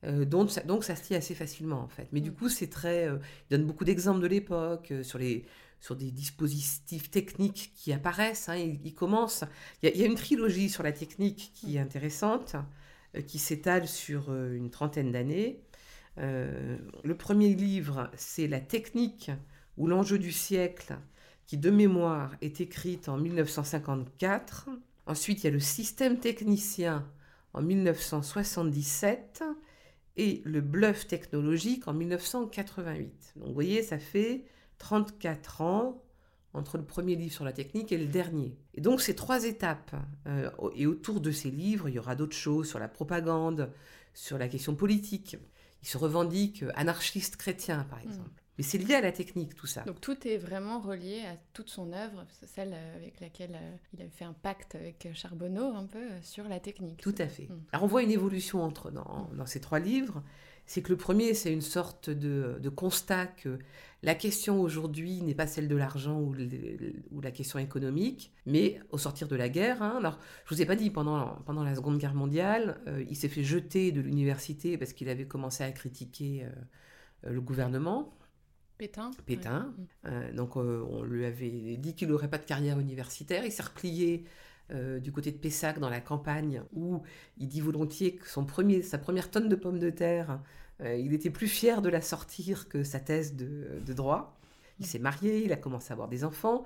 Euh, 0.05 0.25
donc, 0.25 0.49
ça, 0.49 0.61
donc 0.61 0.83
ça 0.83 0.95
se 0.95 1.09
lit 1.09 1.15
assez 1.15 1.35
facilement 1.35 1.81
en 1.81 1.88
fait. 1.89 2.07
Mais 2.11 2.21
du 2.21 2.31
mm. 2.31 2.35
coup, 2.35 2.49
c'est 2.49 2.69
très. 2.69 3.07
Euh, 3.07 3.17
il 3.49 3.57
donne 3.57 3.67
beaucoup 3.67 3.85
d'exemples 3.85 4.21
de 4.21 4.27
l'époque 4.27 4.93
sur 5.03 5.19
les 5.19 5.45
sur 5.79 5.95
des 5.95 6.12
dispositifs 6.12 7.09
techniques 7.09 7.71
qui 7.75 7.93
apparaissent. 7.93 8.50
Hein, 8.50 8.57
il, 8.57 8.93
commence. 8.93 9.43
Il 9.81 9.95
y, 9.95 10.03
a, 10.03 10.05
une 10.05 10.15
trilogie 10.15 10.69
sur 10.69 10.83
la 10.83 10.91
technique 10.91 11.51
qui 11.55 11.77
est 11.77 11.79
intéressante, 11.79 12.55
qui 13.27 13.39
s'étale 13.39 13.88
sur 13.88 14.33
une 14.33 14.69
trentaine 14.69 15.12
d'années. 15.12 15.62
Euh, 16.19 16.77
le 17.03 17.15
premier 17.15 17.53
livre, 17.53 18.09
c'est 18.15 18.48
La 18.48 18.59
technique 18.59 19.31
ou 19.77 19.88
l'enjeu 19.88 20.19
du 20.19 20.31
siècle, 20.31 20.98
qui 21.45 21.57
de 21.57 21.69
mémoire 21.69 22.36
est 22.41 22.62
écrite 22.62 23.09
en 23.09 23.17
1954. 23.17 24.69
Ensuite, 25.05 25.43
il 25.43 25.45
y 25.45 25.50
a 25.50 25.51
Le 25.51 25.59
système 25.59 26.19
technicien 26.19 27.07
en 27.53 27.62
1977 27.62 29.43
et 30.17 30.41
Le 30.45 30.62
bluff 30.62 31.07
technologique 31.07 31.88
en 31.88 31.93
1988. 31.93 33.33
Donc 33.38 33.48
vous 33.48 33.53
voyez, 33.53 33.81
ça 33.81 33.98
fait 33.98 34.45
34 34.79 35.62
ans 35.62 36.03
entre 36.53 36.77
le 36.77 36.83
premier 36.83 37.15
livre 37.15 37.33
sur 37.33 37.45
la 37.45 37.53
technique 37.53 37.91
et 37.91 37.98
le 37.98 38.07
dernier. 38.07 38.57
Et 38.74 38.81
donc 38.81 39.01
ces 39.01 39.15
trois 39.15 39.45
étapes, 39.45 39.95
euh, 40.27 40.50
et 40.75 40.88
autour 40.88 41.21
de 41.21 41.31
ces 41.31 41.51
livres, 41.51 41.89
il 41.89 41.95
y 41.95 42.00
aura 42.00 42.15
d'autres 42.15 42.36
choses 42.36 42.67
sur 42.67 42.79
la 42.79 42.88
propagande, 42.88 43.71
sur 44.13 44.38
la 44.38 44.48
question 44.48 44.75
politique, 44.75 45.38
il 45.81 45.88
se 45.88 45.98
revendique 45.98 46.65
anarchiste 46.75 47.38
chrétien, 47.38 47.86
par 47.89 48.00
mm. 48.00 48.09
exemple. 48.09 48.41
Mais 48.57 48.63
c'est 48.63 48.77
lié 48.77 48.95
à 48.95 49.01
la 49.01 49.13
technique, 49.13 49.55
tout 49.55 49.67
ça. 49.67 49.83
Donc 49.83 50.01
tout 50.01 50.27
est 50.27 50.36
vraiment 50.36 50.81
relié 50.81 51.21
à 51.21 51.38
toute 51.53 51.69
son 51.69 51.93
œuvre, 51.93 52.25
celle 52.45 52.75
avec 52.98 53.21
laquelle 53.21 53.55
euh, 53.55 53.75
il 53.93 54.01
avait 54.01 54.09
fait 54.09 54.25
un 54.25 54.33
pacte 54.33 54.75
avec 54.75 55.07
Charbonneau, 55.13 55.74
un 55.74 55.86
peu, 55.86 56.00
euh, 56.00 56.21
sur 56.24 56.45
la 56.50 56.59
technique. 56.59 57.00
Tout 57.00 57.15
à 57.19 57.27
fait. 57.27 57.43
Mm. 57.43 57.62
Alors 57.71 57.83
on 57.86 57.88
voit 57.88 58.03
une 58.03 58.12
évolution 58.12 58.62
entre, 58.62 58.91
dans, 58.91 59.29
dans 59.33 59.45
ces 59.45 59.62
trois 59.62 59.79
livres. 59.79 60.24
C'est 60.65 60.81
que 60.81 60.89
le 60.89 60.98
premier, 60.98 61.33
c'est 61.33 61.53
une 61.53 61.62
sorte 61.62 62.09
de, 62.09 62.59
de, 62.62 62.69
constat 62.69 63.27
que 63.27 63.57
la 64.03 64.15
question 64.15 64.62
aujourd'hui 64.62 65.22
n'est 65.22 65.36
pas 65.36 65.48
celle 65.48 65.68
de 65.68 65.75
l'argent 65.75 66.20
ou, 66.20 66.36
ou, 67.12 67.22
la 67.22 67.32
question 67.32 67.60
économique, 67.60 68.34
mais 68.46 68.79
au 68.91 68.98
sortir 68.98 69.27
de 69.27 69.36
la 69.36 69.50
guerre. 69.50 69.82
Hein, 69.82 69.96
alors, 69.98 70.20
je 70.46 70.56
vous 70.56 70.62
ai 70.62 70.65
pas 70.65 70.75
dit, 70.75 70.89
pendant, 70.89 71.36
pendant 71.46 71.63
la 71.63 71.75
Seconde 71.75 71.98
Guerre 71.98 72.15
mondiale, 72.15 72.79
euh, 72.88 73.03
il 73.10 73.15
s'est 73.15 73.29
fait 73.29 73.44
jeter 73.44 73.91
de 73.91 74.01
l'université 74.01 74.77
parce 74.77 74.94
qu'il 74.94 75.10
avait 75.10 75.27
commencé 75.27 75.63
à 75.63 75.72
critiquer 75.72 76.48
le 77.24 77.41
gouvernement. 77.41 78.13
Pétain. 78.79 79.12
Pétain. 79.25 79.74
Euh, 80.06 80.32
donc 80.32 80.56
euh, 80.56 80.86
on 80.89 81.03
lui 81.03 81.25
avait 81.25 81.75
dit 81.75 81.96
qu'il 81.96 82.08
n'aurait 82.08 82.29
pas 82.29 82.38
de 82.38 82.46
carrière 82.46 82.79
universitaire. 82.79 83.44
Il 83.44 83.51
s'est 83.51 83.62
replié 83.62 84.24
euh, 84.72 85.00
du 85.00 85.12
côté 85.12 85.34
de 85.34 85.38
Pessac 85.38 85.79
dans 85.79 85.89
la 85.89 86.00
campagne 86.00 86.63
où 86.74 87.03
il 87.38 87.50
dit 87.50 87.60
volontiers 87.60 88.15
que 88.15 88.27
son 88.29 88.46
premier, 88.46 88.82
sa 88.82 88.98
première 88.98 89.29
tonne 89.29 89.50
de 89.50 89.56
pommes 89.58 89.79
de 89.79 89.89
terre, 89.89 90.39
il 90.83 91.13
était 91.13 91.29
plus 91.29 91.48
fier 91.48 91.81
de 91.81 91.89
la 91.89 92.01
sortir 92.01 92.69
que 92.69 92.83
sa 92.83 93.00
thèse 93.00 93.36
de, 93.36 93.93
droit. 93.93 94.38
Il 94.79 94.86
s'est 94.86 95.00
marié, 95.00 95.43
il 95.43 95.51
a 95.51 95.57
commencé 95.57 95.91
à 95.91 95.93
avoir 95.93 96.07
des 96.07 96.24
enfants. 96.24 96.63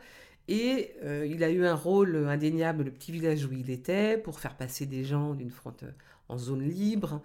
Et 0.48 0.92
il 1.04 1.44
a 1.44 1.50
eu 1.50 1.66
un 1.66 1.74
rôle 1.74 2.28
indéniable, 2.28 2.84
le 2.84 2.92
petit 2.92 3.12
village 3.12 3.46
où 3.46 3.54
il 3.54 3.72
était, 3.72 4.18
pour 4.18 4.40
faire 4.40 4.56
passer 4.56 4.86
des 4.86 5.04
gens 5.04 5.34
d'une 5.34 5.50
fronte 5.50 5.84
en 6.30 6.38
zone 6.38 6.62
libre, 6.62 7.22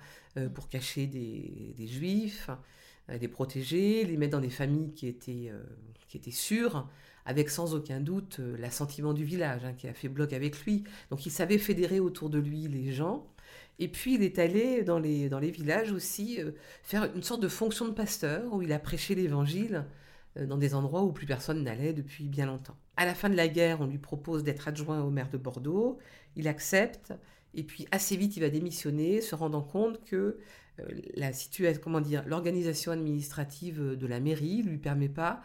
pour 0.54 0.68
cacher 0.68 1.06
des, 1.06 1.86
juifs. 1.86 2.48
Euh, 3.10 3.18
les 3.18 3.28
protéger, 3.28 4.04
les 4.04 4.16
mettre 4.16 4.32
dans 4.32 4.40
des 4.40 4.50
familles 4.50 4.92
qui 4.92 5.06
étaient, 5.06 5.48
euh, 5.50 5.62
qui 6.08 6.16
étaient 6.16 6.30
sûres, 6.30 6.88
avec 7.24 7.50
sans 7.50 7.74
aucun 7.74 8.00
doute 8.00 8.38
euh, 8.40 8.56
l'assentiment 8.58 9.12
du 9.14 9.24
village 9.24 9.64
hein, 9.64 9.72
qui 9.72 9.88
a 9.88 9.94
fait 9.94 10.08
bloc 10.08 10.32
avec 10.32 10.64
lui. 10.64 10.84
Donc 11.10 11.26
il 11.26 11.30
savait 11.30 11.58
fédérer 11.58 12.00
autour 12.00 12.30
de 12.30 12.38
lui 12.38 12.68
les 12.68 12.92
gens. 12.92 13.26
Et 13.78 13.88
puis 13.88 14.14
il 14.14 14.22
est 14.22 14.38
allé 14.38 14.82
dans 14.82 14.98
les, 14.98 15.28
dans 15.28 15.38
les 15.38 15.50
villages 15.50 15.92
aussi 15.92 16.40
faire 16.82 17.08
une 17.14 17.22
sorte 17.22 17.40
de 17.40 17.48
fonction 17.48 17.86
de 17.86 17.92
pasteur 17.92 18.52
où 18.52 18.62
il 18.62 18.72
a 18.72 18.78
prêché 18.78 19.14
l'évangile 19.14 19.84
dans 20.36 20.56
des 20.56 20.74
endroits 20.74 21.02
où 21.02 21.12
plus 21.12 21.26
personne 21.26 21.62
n'allait 21.62 21.92
depuis 21.92 22.28
bien 22.28 22.46
longtemps. 22.46 22.76
À 22.96 23.06
la 23.06 23.14
fin 23.14 23.28
de 23.28 23.36
la 23.36 23.46
guerre, 23.46 23.80
on 23.80 23.86
lui 23.86 23.98
propose 23.98 24.42
d'être 24.42 24.66
adjoint 24.66 25.00
au 25.02 25.10
maire 25.10 25.30
de 25.30 25.38
Bordeaux. 25.38 25.98
Il 26.34 26.48
accepte. 26.48 27.14
Et 27.54 27.62
puis 27.62 27.86
assez 27.92 28.16
vite, 28.16 28.36
il 28.36 28.40
va 28.40 28.50
démissionner, 28.50 29.20
se 29.20 29.34
rendant 29.34 29.62
compte 29.62 30.04
que 30.04 30.38
euh, 30.80 30.84
la 31.14 31.32
situation, 31.32 31.80
comment 31.82 32.00
dire, 32.00 32.24
l'organisation 32.26 32.92
administrative 32.92 33.96
de 33.96 34.06
la 34.06 34.20
mairie 34.20 34.62
lui 34.62 34.78
permet 34.78 35.08
pas 35.08 35.42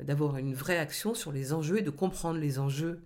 d'avoir 0.00 0.38
une 0.38 0.54
vraie 0.54 0.78
action 0.78 1.14
sur 1.14 1.30
les 1.30 1.52
enjeux 1.52 1.78
et 1.78 1.82
de 1.82 1.90
comprendre 1.90 2.40
les 2.40 2.58
enjeux 2.58 3.02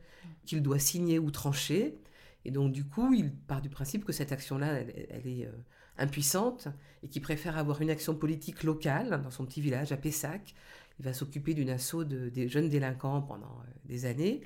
qu'il 0.46 0.62
doit 0.62 0.78
signer 0.78 1.18
ou 1.18 1.30
trancher. 1.30 1.98
Et 2.44 2.50
donc, 2.50 2.72
du 2.72 2.84
coup, 2.84 3.12
il 3.14 3.32
part 3.32 3.60
du 3.60 3.68
principe 3.68 4.04
que 4.04 4.12
cette 4.12 4.32
action-là, 4.32 4.80
elle, 4.80 5.26
est 5.26 5.46
euh, 5.46 5.52
impuissante 5.98 6.68
et 7.02 7.08
qu'il 7.08 7.22
préfère 7.22 7.58
avoir 7.58 7.82
une 7.82 7.90
action 7.90 8.14
politique 8.14 8.62
locale 8.62 9.20
dans 9.22 9.30
son 9.30 9.44
petit 9.44 9.60
village 9.60 9.92
à 9.92 9.96
Pessac. 9.96 10.54
Il 10.98 11.04
va 11.04 11.12
s'occuper 11.12 11.54
d'une 11.54 11.70
assaut 11.70 12.04
de, 12.04 12.28
des 12.28 12.48
jeunes 12.48 12.68
délinquants 12.68 13.22
pendant 13.22 13.46
euh, 13.46 13.70
des 13.84 14.06
années. 14.06 14.42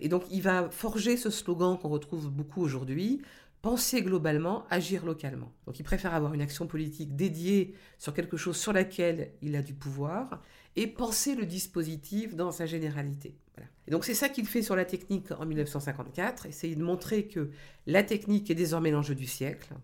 et 0.00 0.08
donc, 0.08 0.24
il 0.30 0.42
va 0.42 0.70
forger 0.70 1.16
ce 1.16 1.30
slogan 1.30 1.78
qu'on 1.78 1.88
retrouve 1.88 2.30
beaucoup 2.30 2.62
aujourd'hui 2.62 3.22
penser 3.62 4.02
globalement, 4.02 4.64
agir 4.70 5.04
localement. 5.04 5.52
Donc 5.66 5.78
il 5.78 5.82
préfère 5.82 6.14
avoir 6.14 6.34
une 6.34 6.40
action 6.40 6.66
politique 6.66 7.16
dédiée 7.16 7.74
sur 7.98 8.14
quelque 8.14 8.36
chose 8.36 8.56
sur 8.56 8.72
laquelle 8.72 9.32
il 9.42 9.56
a 9.56 9.62
du 9.62 9.74
pouvoir 9.74 10.42
et 10.76 10.86
penser 10.86 11.34
le 11.34 11.44
dispositif 11.44 12.34
dans 12.34 12.52
sa 12.52 12.66
généralité. 12.66 13.36
Et 13.86 13.90
donc 13.90 14.04
c'est 14.04 14.14
ça 14.14 14.28
qu'il 14.28 14.46
fait 14.46 14.62
sur 14.62 14.76
la 14.76 14.84
technique 14.84 15.30
en 15.32 15.46
1954, 15.46 16.46
essayer 16.46 16.76
de 16.76 16.82
montrer 16.82 17.26
que 17.26 17.50
la 17.86 18.02
technique 18.02 18.50
est 18.50 18.54
désormais 18.54 18.90
l'enjeu 18.90 19.14
du 19.14 19.26
siècle. 19.26 19.74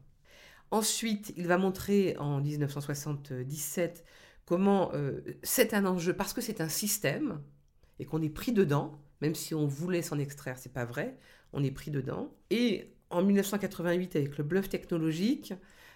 Ensuite, 0.70 1.32
il 1.36 1.46
va 1.46 1.58
montrer 1.58 2.16
en 2.18 2.40
1977 2.40 4.04
comment 4.44 4.90
euh, 4.94 5.20
c'est 5.42 5.74
un 5.74 5.86
enjeu 5.86 6.14
parce 6.14 6.32
que 6.32 6.40
c'est 6.40 6.60
un 6.60 6.68
système 6.68 7.40
et 7.98 8.04
qu'on 8.04 8.22
est 8.22 8.30
pris 8.30 8.52
dedans, 8.52 9.00
même 9.20 9.34
si 9.34 9.54
on 9.54 9.66
voulait 9.66 10.02
s'en 10.02 10.18
extraire, 10.18 10.58
c'est 10.58 10.72
pas 10.72 10.84
vrai, 10.84 11.16
on 11.52 11.62
est 11.62 11.70
pris 11.70 11.90
dedans. 11.90 12.34
Et 12.50 12.94
en 13.10 13.22
1988 13.22 14.16
avec 14.16 14.38
le 14.38 14.44
bluff 14.44 14.68
technologique. 14.68 15.54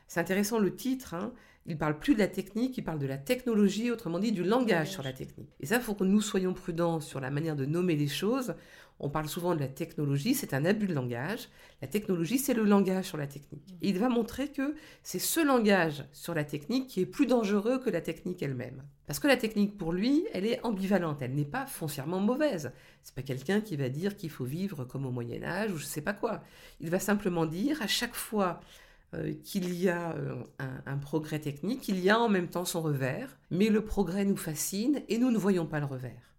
C'est 0.08 0.20
intéressant 0.20 0.58
le 0.58 0.74
titre. 0.74 1.14
Hein. 1.14 1.32
Il 1.66 1.76
parle 1.76 1.98
plus 1.98 2.14
de 2.14 2.18
la 2.18 2.28
technique, 2.28 2.78
il 2.78 2.82
parle 2.82 2.98
de 2.98 3.06
la 3.06 3.18
technologie, 3.18 3.90
autrement 3.90 4.18
dit 4.18 4.32
du 4.32 4.42
langage 4.42 4.90
sur 4.90 5.02
la 5.02 5.12
technique. 5.12 5.50
Et 5.60 5.66
ça, 5.66 5.80
faut 5.80 5.94
que 5.94 6.04
nous 6.04 6.22
soyons 6.22 6.54
prudents 6.54 6.98
sur 6.98 7.20
la 7.20 7.30
manière 7.30 7.56
de 7.56 7.66
nommer 7.66 7.94
les 7.94 8.08
choses. 8.08 8.54
On 9.00 9.10
parle 9.10 9.28
souvent 9.28 9.54
de 9.54 9.60
la 9.60 9.68
technologie, 9.68 10.34
c'est 10.34 10.54
un 10.54 10.64
abus 10.64 10.86
de 10.86 10.94
langage. 10.94 11.50
La 11.82 11.86
technologie, 11.86 12.38
c'est 12.38 12.54
le 12.54 12.64
langage 12.64 13.04
sur 13.04 13.18
la 13.18 13.26
technique. 13.26 13.76
Et 13.82 13.90
il 13.90 13.98
va 13.98 14.08
montrer 14.08 14.48
que 14.48 14.74
c'est 15.02 15.18
ce 15.18 15.44
langage 15.44 16.04
sur 16.12 16.32
la 16.32 16.42
technique 16.42 16.88
qui 16.88 17.02
est 17.02 17.06
plus 17.06 17.26
dangereux 17.26 17.78
que 17.78 17.90
la 17.90 18.00
technique 18.00 18.42
elle-même. 18.42 18.82
Parce 19.06 19.20
que 19.20 19.28
la 19.28 19.36
technique, 19.36 19.76
pour 19.76 19.92
lui, 19.92 20.26
elle 20.32 20.46
est 20.46 20.64
ambivalente, 20.64 21.20
elle 21.20 21.34
n'est 21.34 21.44
pas 21.44 21.66
foncièrement 21.66 22.18
mauvaise. 22.18 22.72
C'est 23.02 23.14
pas 23.14 23.22
quelqu'un 23.22 23.60
qui 23.60 23.76
va 23.76 23.90
dire 23.90 24.16
qu'il 24.16 24.30
faut 24.30 24.44
vivre 24.44 24.84
comme 24.84 25.04
au 25.04 25.10
Moyen 25.10 25.44
Âge 25.44 25.70
ou 25.70 25.76
je 25.76 25.84
sais 25.84 26.00
pas 26.00 26.14
quoi. 26.14 26.42
Il 26.80 26.88
va 26.88 26.98
simplement 26.98 27.44
dire 27.44 27.80
à 27.82 27.86
chaque 27.86 28.14
fois 28.14 28.60
euh, 29.14 29.32
qu'il 29.42 29.72
y 29.74 29.88
a 29.88 30.12
euh, 30.12 30.42
un, 30.58 30.98
progrès 30.98 31.38
technique, 31.38 31.88
il 31.88 31.98
y 31.98 32.10
a 32.10 32.20
en 32.20 32.28
même 32.28 32.48
temps 32.48 32.66
son 32.66 32.82
revers, 32.82 33.38
mais 33.50 33.70
le 33.70 33.82
progrès 33.82 34.26
nous 34.26 34.36
fascine 34.36 35.02
et 35.08 35.16
nous 35.16 35.30
ne 35.30 35.38
voyons 35.38 35.66
pas 35.66 35.80
le 35.80 35.86
revers. 35.86 36.34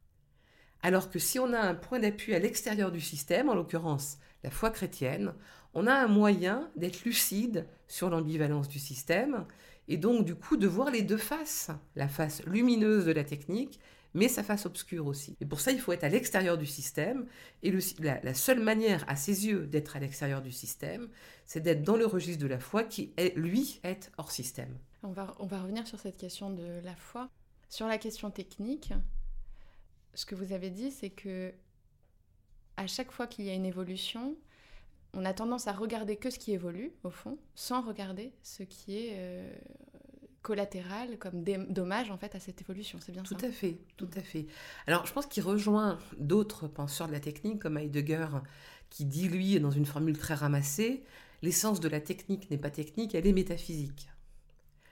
Alors 0.83 1.09
que 1.09 1.17
si 1.17 1.39
on 1.39 1.51
a 1.53 1.59
un 1.59 1.73
point 1.73 1.99
d'appui 1.99 2.35
à 2.35 2.39
l'extérieur 2.39 2.91
du 2.91 3.01
système, 3.01 3.49
en 3.49 3.55
l'occurrence 3.55 4.19
la 4.43 4.51
foi 4.51 4.69
chrétienne, 4.69 5.33
on 5.73 5.87
a 5.87 5.93
un 5.93 6.07
moyen 6.07 6.69
d'être 6.75 7.03
lucide 7.03 7.65
sur 7.87 8.09
l'ambivalence 8.09 8.69
du 8.69 8.79
système 8.79 9.45
et 9.89 9.97
donc 9.97 10.23
du 10.23 10.35
coup 10.35 10.55
de 10.55 10.67
voir 10.67 10.91
les 10.91 11.01
deux 11.01 11.17
faces, 11.17 11.71
la 11.95 12.07
face 12.07 12.43
lumineuse 12.45 13.05
de 13.05 13.11
la 13.11 13.23
technique, 13.23 13.79
mais 14.13 14.27
sa 14.27 14.43
face 14.43 14.65
obscure 14.65 15.07
aussi. 15.07 15.35
Et 15.41 15.45
pour 15.45 15.59
ça, 15.59 15.71
il 15.71 15.79
faut 15.79 15.91
être 15.91 16.03
à 16.03 16.09
l'extérieur 16.09 16.57
du 16.57 16.65
système, 16.65 17.25
et 17.63 17.73
la, 17.99 18.33
seule 18.33 18.59
manière 18.59 19.03
à 19.07 19.15
ses 19.15 19.47
yeux 19.47 19.67
d'être 19.67 19.95
à 19.95 19.99
l'extérieur 19.99 20.41
du 20.41 20.51
système, 20.51 21.09
c'est 21.45 21.59
d'être 21.59 21.83
dans 21.83 21.97
le 21.97 22.05
registre 22.05 22.41
de 22.41 22.47
la 22.47 22.59
foi 22.59 22.83
qui, 22.83 23.13
lui, 23.35 23.79
est 23.83 24.11
hors 24.17 24.31
système. 24.31 24.77
On 25.03 25.11
va, 25.11 25.35
on 25.39 25.45
va 25.45 25.61
revenir 25.61 25.87
sur 25.87 25.99
cette 25.99 26.17
question 26.17 26.49
de 26.49 26.79
la 26.83 26.95
foi. 26.95 27.29
Sur 27.67 27.87
la 27.87 27.97
question 27.97 28.31
technique, 28.31 28.93
ce 30.13 30.25
que 30.25 30.35
vous 30.35 30.53
avez 30.53 30.69
dit, 30.69 30.91
c'est 30.91 31.11
que 31.11 31.53
à 32.77 32.87
chaque 32.87 33.11
fois 33.11 33.27
qu'il 33.27 33.45
y 33.45 33.49
a 33.49 33.53
une 33.53 33.65
évolution, 33.65 34.35
on 35.13 35.25
a 35.25 35.33
tendance 35.33 35.67
à 35.67 35.73
regarder 35.73 36.15
que 36.15 36.29
ce 36.29 36.37
qui 36.39 36.51
évolue, 36.51 36.91
au 37.03 37.09
fond, 37.09 37.37
sans 37.55 37.81
regarder 37.81 38.33
ce 38.43 38.63
qui 38.63 38.97
est 38.97 39.13
euh, 39.13 39.51
collatéral, 40.41 41.17
comme 41.17 41.43
dommage 41.43 42.11
en 42.11 42.17
fait 42.17 42.35
à 42.35 42.39
cette 42.39 42.61
évolution. 42.61 42.99
C'est 43.01 43.11
bien 43.11 43.23
tout 43.23 43.37
ça 43.39 43.47
à 43.47 43.51
fait, 43.51 43.79
tout 43.97 44.09
à 44.15 44.21
fait. 44.21 44.47
Alors 44.87 45.05
je 45.05 45.13
pense 45.13 45.25
qu'il 45.25 45.43
rejoint 45.43 45.97
d'autres 46.17 46.67
penseurs 46.67 47.07
de 47.07 47.13
la 47.13 47.19
technique, 47.19 47.59
comme 47.59 47.77
Heidegger, 47.77 48.27
qui 48.89 49.05
dit, 49.05 49.27
lui, 49.27 49.59
dans 49.59 49.71
une 49.71 49.85
formule 49.85 50.17
très 50.17 50.33
ramassée, 50.33 51.03
l'essence 51.41 51.79
de 51.79 51.87
la 51.87 52.01
technique 52.01 52.49
n'est 52.49 52.57
pas 52.57 52.71
technique, 52.71 53.15
elle 53.15 53.27
est 53.27 53.33
métaphysique. 53.33 54.09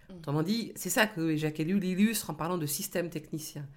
Mm. 0.09 0.15
Autrement 0.15 0.43
dit, 0.43 0.71
c'est 0.75 0.89
ça 0.89 1.07
que 1.07 1.36
Jacques 1.36 1.59
Ellul 1.59 1.83
illustre 1.83 2.29
en 2.29 2.33
parlant 2.33 2.57
de 2.57 2.65
système 2.65 3.09
technicien. 3.09 3.67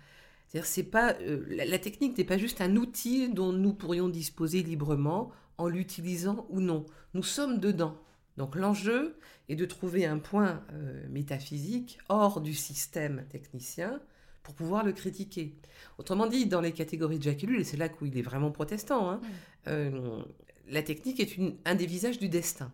C'est-à-dire, 0.51 0.67
c'est 0.67 0.83
pas 0.83 1.15
euh, 1.21 1.45
la, 1.49 1.79
technique 1.79 2.19
n'est 2.19 2.25
pas 2.25 2.37
juste 2.37 2.61
un 2.61 2.75
outil 2.75 3.29
dont 3.29 3.53
nous 3.53 3.73
pourrions 3.73 4.09
disposer 4.09 4.65
librement 4.65 5.31
en 5.59 5.69
l'utilisant 5.69 6.45
ou 6.49 6.61
non. 6.61 6.87
Nous 7.15 7.23
sommes 7.23 7.61
dedans. 7.61 7.97
Donc 8.37 8.57
l'enjeu 8.57 9.17
est 9.49 9.55
de 9.55 9.65
trouver 9.65 10.07
un 10.07 10.19
point 10.19 10.65
euh, 10.73 11.07
métaphysique 11.09 12.01
hors 12.09 12.41
du 12.41 12.53
système 12.53 13.25
technicien 13.29 14.01
pour 14.43 14.55
pouvoir 14.55 14.85
le 14.85 14.91
critiquer. 14.91 15.55
Autrement 15.99 16.27
dit, 16.27 16.47
dans 16.47 16.61
les 16.61 16.73
catégories 16.73 17.19
de 17.19 17.23
Jacques 17.23 17.45
Ellul, 17.45 17.61
et 17.61 17.65
c'est 17.65 17.77
là 17.77 17.89
où 18.01 18.07
il 18.07 18.19
est 18.19 18.23
vraiment 18.23 18.51
protestant, 18.51 19.09
hein, 19.09 19.21
euh, 19.69 20.21
la 20.67 20.83
technique 20.83 21.21
est 21.21 21.37
une, 21.37 21.59
un 21.65 21.77
des 21.77 21.87
visages 21.87 22.19
du 22.19 22.29
destin, 22.29 22.73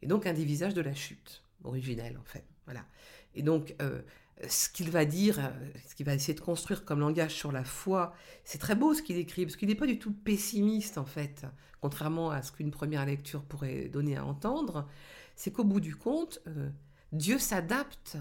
et 0.00 0.06
donc 0.06 0.26
un 0.26 0.32
des 0.32 0.44
visages 0.44 0.74
de 0.74 0.82
la 0.82 0.94
chute 0.94 1.42
originelle, 1.64 2.18
en 2.18 2.24
fait. 2.24 2.44
Voilà. 2.66 2.84
Et 3.34 3.42
donc, 3.42 3.74
ce 4.46 4.68
qu'il 4.68 4.90
va 4.90 5.04
dire, 5.04 5.38
euh, 5.38 5.50
ce 5.88 5.94
qu'il 5.94 6.06
va 6.06 6.14
essayer 6.14 6.34
de 6.34 6.40
construire 6.40 6.84
comme 6.84 7.00
langage 7.00 7.34
sur 7.34 7.52
la 7.52 7.64
foi, 7.64 8.14
c'est 8.44 8.58
très 8.58 8.74
beau 8.74 8.94
ce 8.94 9.02
qu'il 9.02 9.16
écrit, 9.16 9.44
parce 9.44 9.56
qu'il 9.56 9.68
n'est 9.68 9.74
pas 9.74 9.86
du 9.86 9.98
tout 9.98 10.12
pessimiste 10.12 10.98
en 10.98 11.04
fait, 11.04 11.46
contrairement 11.80 12.30
à 12.30 12.42
ce 12.42 12.52
qu'une 12.52 12.70
première 12.70 13.04
lecture 13.04 13.42
pourrait 13.42 13.88
donner 13.88 14.16
à 14.16 14.24
entendre, 14.24 14.88
c'est 15.34 15.52
qu'au 15.52 15.64
bout 15.64 15.80
du 15.80 15.96
compte, 15.96 16.40
euh, 16.46 16.70
Dieu 17.12 17.38
s'adapte 17.38 18.18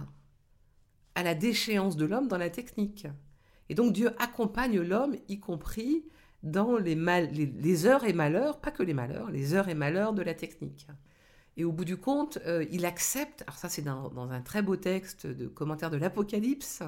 à 1.15 1.23
la 1.23 1.35
déchéance 1.35 1.97
de 1.97 2.05
l'homme 2.05 2.27
dans 2.27 2.37
la 2.37 2.49
technique. 2.49 3.07
Et 3.69 3.75
donc 3.75 3.93
Dieu 3.93 4.11
accompagne 4.21 4.79
l'homme, 4.79 5.15
y 5.27 5.39
compris 5.39 6.05
dans 6.43 6.77
les, 6.77 6.95
les 6.95 7.85
heures 7.85 8.05
et 8.05 8.13
malheurs, 8.13 8.61
pas 8.61 8.71
que 8.71 8.83
les 8.83 8.93
malheurs, 8.93 9.29
les 9.31 9.53
heures 9.53 9.67
et 9.67 9.73
malheurs 9.73 10.13
de 10.13 10.21
la 10.21 10.33
technique. 10.33 10.87
Et 11.57 11.65
au 11.65 11.71
bout 11.71 11.85
du 11.85 11.97
compte, 11.97 12.37
euh, 12.45 12.65
il 12.71 12.85
accepte, 12.85 13.41
alors 13.47 13.57
ça 13.57 13.67
c'est 13.67 13.81
dans, 13.81 14.29
un 14.29 14.41
très 14.41 14.61
beau 14.61 14.75
texte 14.75 15.25
de 15.25 15.47
commentaire 15.47 15.89
de 15.89 15.97
l'Apocalypse, 15.97 16.83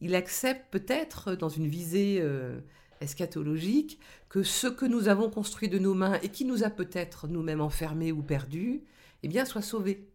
il 0.00 0.14
accepte 0.14 0.70
peut-être 0.70 1.34
dans 1.34 1.50
une 1.50 1.66
visée 1.66 2.18
euh, 2.20 2.58
eschatologique 3.02 4.00
que 4.30 4.42
ce 4.42 4.66
que 4.66 4.86
nous 4.86 5.08
avons 5.08 5.28
construit 5.28 5.68
de 5.68 5.78
nos 5.78 5.92
mains 5.92 6.18
et 6.22 6.30
qui 6.30 6.46
nous 6.46 6.64
a 6.64 6.70
peut-être 6.70 7.28
nous-mêmes 7.28 7.60
enfermés 7.60 8.10
ou 8.10 8.22
perdus, 8.22 8.82
eh 9.22 9.28
bien, 9.28 9.44
soit 9.44 9.62
sauvé. 9.62 10.08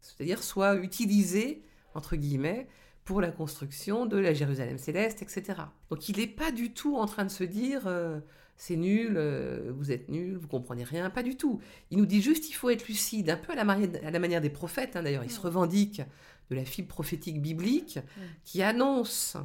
C'est-à-dire 0.00 0.42
soit 0.42 0.76
utilisé, 0.76 1.62
entre 1.94 2.16
guillemets, 2.16 2.66
pour 3.04 3.20
la 3.20 3.30
construction 3.30 4.06
de 4.06 4.16
la 4.16 4.32
Jérusalem 4.32 4.78
céleste, 4.78 5.22
etc. 5.22 5.60
Donc 5.90 6.08
il 6.08 6.18
n'est 6.18 6.26
pas 6.26 6.52
du 6.52 6.72
tout 6.72 6.96
en 6.96 7.06
train 7.06 7.24
de 7.24 7.30
se 7.30 7.44
dire 7.44 7.86
euh, 7.86 8.20
c'est 8.62 8.76
nul, 8.76 9.14
euh, 9.16 9.72
vous 9.74 9.90
êtes 9.90 10.08
nul, 10.08 10.36
vous 10.36 10.46
comprenez 10.46 10.84
rien, 10.84 11.10
pas 11.10 11.24
du 11.24 11.36
tout. 11.36 11.60
Il 11.90 11.98
nous 11.98 12.06
dit 12.06 12.22
juste 12.22 12.48
il 12.48 12.52
faut 12.52 12.70
être 12.70 12.86
lucide, 12.86 13.28
un 13.28 13.36
peu 13.36 13.50
à 13.50 13.56
la, 13.56 13.64
manière, 13.64 14.40
des 14.40 14.50
prophètes, 14.50 14.94
hein, 14.94 15.02
d'ailleurs, 15.02 15.24
il 15.24 15.32
se 15.32 15.40
revendique 15.40 16.00
de 16.48 16.54
la 16.54 16.64
fibre 16.64 16.86
prophétique 16.86 17.42
biblique 17.42 17.98
qui 18.44 18.62
annonce 18.62 19.36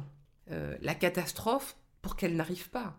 euh, 0.52 0.78
la 0.82 0.94
catastrophe 0.94 1.76
pour 2.00 2.14
qu'elle 2.14 2.36
n'arrive 2.36 2.70
pas. 2.70 2.96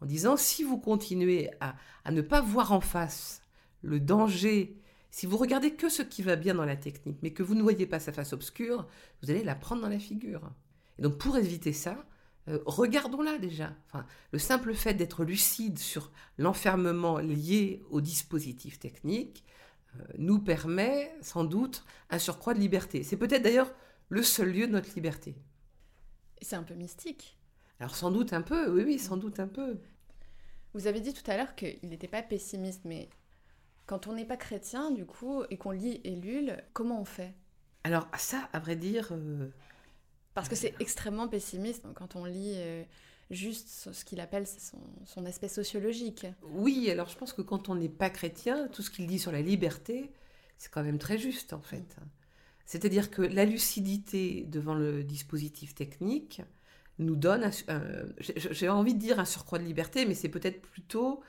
En 0.00 0.06
disant 0.06 0.36
si 0.36 0.62
vous 0.62 0.78
continuez 0.78 1.50
à, 1.58 1.74
à 2.04 2.12
ne 2.12 2.20
pas 2.20 2.40
voir 2.40 2.70
en 2.70 2.80
face 2.80 3.42
le 3.82 3.98
danger 3.98 4.80
si 5.10 5.26
vous 5.26 5.38
regardez 5.38 5.72
que 5.72 5.88
ce 5.88 6.02
qui 6.02 6.22
va 6.22 6.36
bien 6.36 6.54
dans 6.54 6.66
la 6.66 6.76
technique, 6.76 7.18
mais 7.22 7.32
que 7.32 7.42
vous 7.42 7.56
ne 7.56 7.62
voyez 7.62 7.86
pas 7.86 7.98
sa 7.98 8.12
face 8.12 8.32
obscure, 8.32 8.86
vous 9.22 9.30
allez 9.32 9.42
la 9.42 9.56
prendre 9.56 9.82
dans 9.82 9.88
la 9.88 9.98
figure. 9.98 10.52
Et 11.00 11.02
donc 11.02 11.18
pour 11.18 11.36
éviter 11.36 11.72
ça, 11.72 12.06
euh, 12.48 12.58
regardons-la 12.66 13.38
déjà. 13.38 13.72
Enfin, 13.86 14.06
le 14.32 14.38
simple 14.38 14.74
fait 14.74 14.94
d'être 14.94 15.24
lucide 15.24 15.78
sur 15.78 16.10
l'enfermement 16.38 17.18
lié 17.18 17.82
au 17.90 18.00
dispositif 18.00 18.78
technique 18.78 19.44
euh, 19.96 20.04
nous 20.18 20.38
permet 20.38 21.12
sans 21.20 21.44
doute 21.44 21.84
un 22.10 22.18
surcroît 22.18 22.54
de 22.54 22.60
liberté. 22.60 23.02
C'est 23.02 23.16
peut-être 23.16 23.42
d'ailleurs 23.42 23.72
le 24.08 24.22
seul 24.22 24.52
lieu 24.52 24.66
de 24.66 24.72
notre 24.72 24.94
liberté. 24.94 25.36
C'est 26.40 26.56
un 26.56 26.62
peu 26.62 26.74
mystique. 26.74 27.36
Alors 27.80 27.94
sans 27.94 28.10
doute 28.10 28.32
un 28.32 28.42
peu, 28.42 28.70
oui, 28.70 28.82
oui, 28.84 28.98
sans 28.98 29.16
doute 29.16 29.40
un 29.40 29.48
peu. 29.48 29.78
Vous 30.74 30.86
avez 30.86 31.00
dit 31.00 31.12
tout 31.12 31.28
à 31.30 31.36
l'heure 31.36 31.54
qu'il 31.54 31.78
n'était 31.82 32.08
pas 32.08 32.22
pessimiste, 32.22 32.84
mais 32.84 33.08
quand 33.86 34.06
on 34.06 34.14
n'est 34.14 34.24
pas 34.26 34.36
chrétien, 34.36 34.90
du 34.90 35.06
coup, 35.06 35.42
et 35.50 35.56
qu'on 35.56 35.70
lit 35.70 36.00
Ellul, 36.04 36.62
comment 36.72 37.00
on 37.00 37.04
fait? 37.04 37.34
Alors, 37.84 38.06
ça, 38.18 38.48
à 38.52 38.58
vrai 38.58 38.76
dire. 38.76 39.08
Euh, 39.12 39.48
Parce 40.40 40.48
que 40.48 40.56
c'est 40.56 40.74
extrêmement 40.80 41.28
pessimiste 41.28 41.84
quand 41.94 42.16
on 42.16 42.24
lit 42.24 42.54
euh, 42.56 42.82
juste 43.30 43.92
ce 43.92 44.04
qu'il 44.04 44.20
appelle 44.20 44.46
son, 44.46 44.78
son, 45.04 45.24
aspect 45.26 45.48
sociologique. 45.48 46.26
Oui, 46.42 46.90
alors 46.90 47.08
je 47.08 47.16
pense 47.16 47.32
que 47.32 47.42
quand 47.42 47.68
on 47.68 47.74
n'est 47.74 47.88
pas 47.88 48.10
chrétien, 48.10 48.68
tout 48.68 48.82
ce 48.82 48.90
qu'il 48.90 49.06
dit 49.06 49.18
sur 49.18 49.32
la 49.32 49.42
liberté, 49.42 50.10
c'est 50.56 50.70
quand 50.70 50.82
même 50.82 50.98
très 50.98 51.18
juste, 51.18 51.52
en 51.52 51.60
fait. 51.60 51.96
C'est-à-dire 52.66 53.10
que 53.10 53.22
la 53.22 53.44
lucidité 53.44 54.44
devant 54.48 54.74
le 54.74 55.02
dispositif 55.02 55.74
technique 55.74 56.42
nous 56.98 57.16
donne, 57.16 57.50
j'ai 58.18 58.68
envie 58.68 58.94
de 58.94 58.98
dire 58.98 59.20
un 59.20 59.24
surcroît 59.24 59.58
de 59.58 59.64
liberté, 59.64 60.04
mais 60.04 60.14
c'est 60.14 60.28
peut-être 60.28 60.60
plutôt 60.60 61.22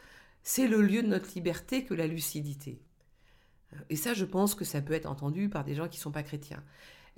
c'est 0.43 0.67
le 0.67 0.81
lieu 0.81 1.03
de 1.03 1.07
notre 1.07 1.33
liberté 1.35 1.83
que 1.83 1.93
la 1.93 2.07
lucidité. 2.07 2.81
Et 3.89 3.95
ça, 3.95 4.13
je 4.13 4.25
pense 4.25 4.55
que 4.55 4.65
ça 4.65 4.81
peut 4.81 4.93
être 4.93 5.05
entendu 5.05 5.49
par 5.49 5.63
des 5.63 5.75
gens 5.75 5.87
qui 5.87 5.97
ne 5.97 6.01
sont 6.01 6.11
pas 6.11 6.23
chrétiens. 6.23 6.63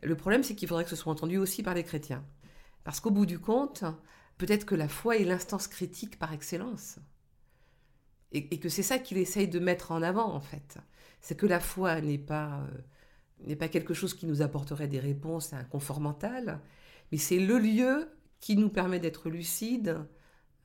Le 0.02 0.16
problème, 0.16 0.44
c'est 0.44 0.56
qu'il 0.56 0.68
faudrait 0.68 0.84
que 0.84 0.90
ce 0.90 0.96
soit 0.96 1.12
entendu 1.12 1.38
aussi 1.38 1.64
par 1.64 1.74
les 1.74 1.84
chrétiens. 1.84 2.26
Parce 2.84 3.00
qu'au 3.00 3.12
bout 3.12 3.26
du 3.26 3.40
compte, 3.40 3.84
peut-être 4.38 4.66
que 4.66 4.76
la 4.76 4.88
foi 4.88 5.18
est 5.18 5.24
l'instance 5.24 5.68
critique 5.68 6.18
par 6.18 6.34
excellence. 6.34 6.98
Et, 8.32 8.60
que 8.60 8.70
c'est 8.70 8.84
ça 8.84 8.98
qu'il 8.98 9.18
essaye 9.18 9.48
de 9.48 9.60
mettre 9.60 9.92
en 9.92 10.02
avant, 10.02 10.34
en 10.34 10.40
fait. 10.40 10.78
C'est 11.20 11.36
que 11.36 11.46
la 11.46 11.60
foi 11.60 12.00
n'est 12.00 12.18
pas, 12.18 12.66
euh, 13.48 13.56
pas 13.56 13.68
quelque 13.68 13.94
chose 13.94 14.14
qui 14.14 14.26
nous 14.26 14.42
apporterait 14.42 14.88
des 14.88 15.00
réponses 15.00 15.52
à 15.54 15.58
un 15.58 15.64
confort 15.66 16.00
mental, 16.00 16.62
mais 17.12 17.18
c'est 17.18 17.40
le 17.40 17.60
lieu 17.60 18.10
qui 18.40 18.56
nous 18.56 18.70
permet 18.70 19.00
d'être 19.00 19.30
lucide, 19.30 20.00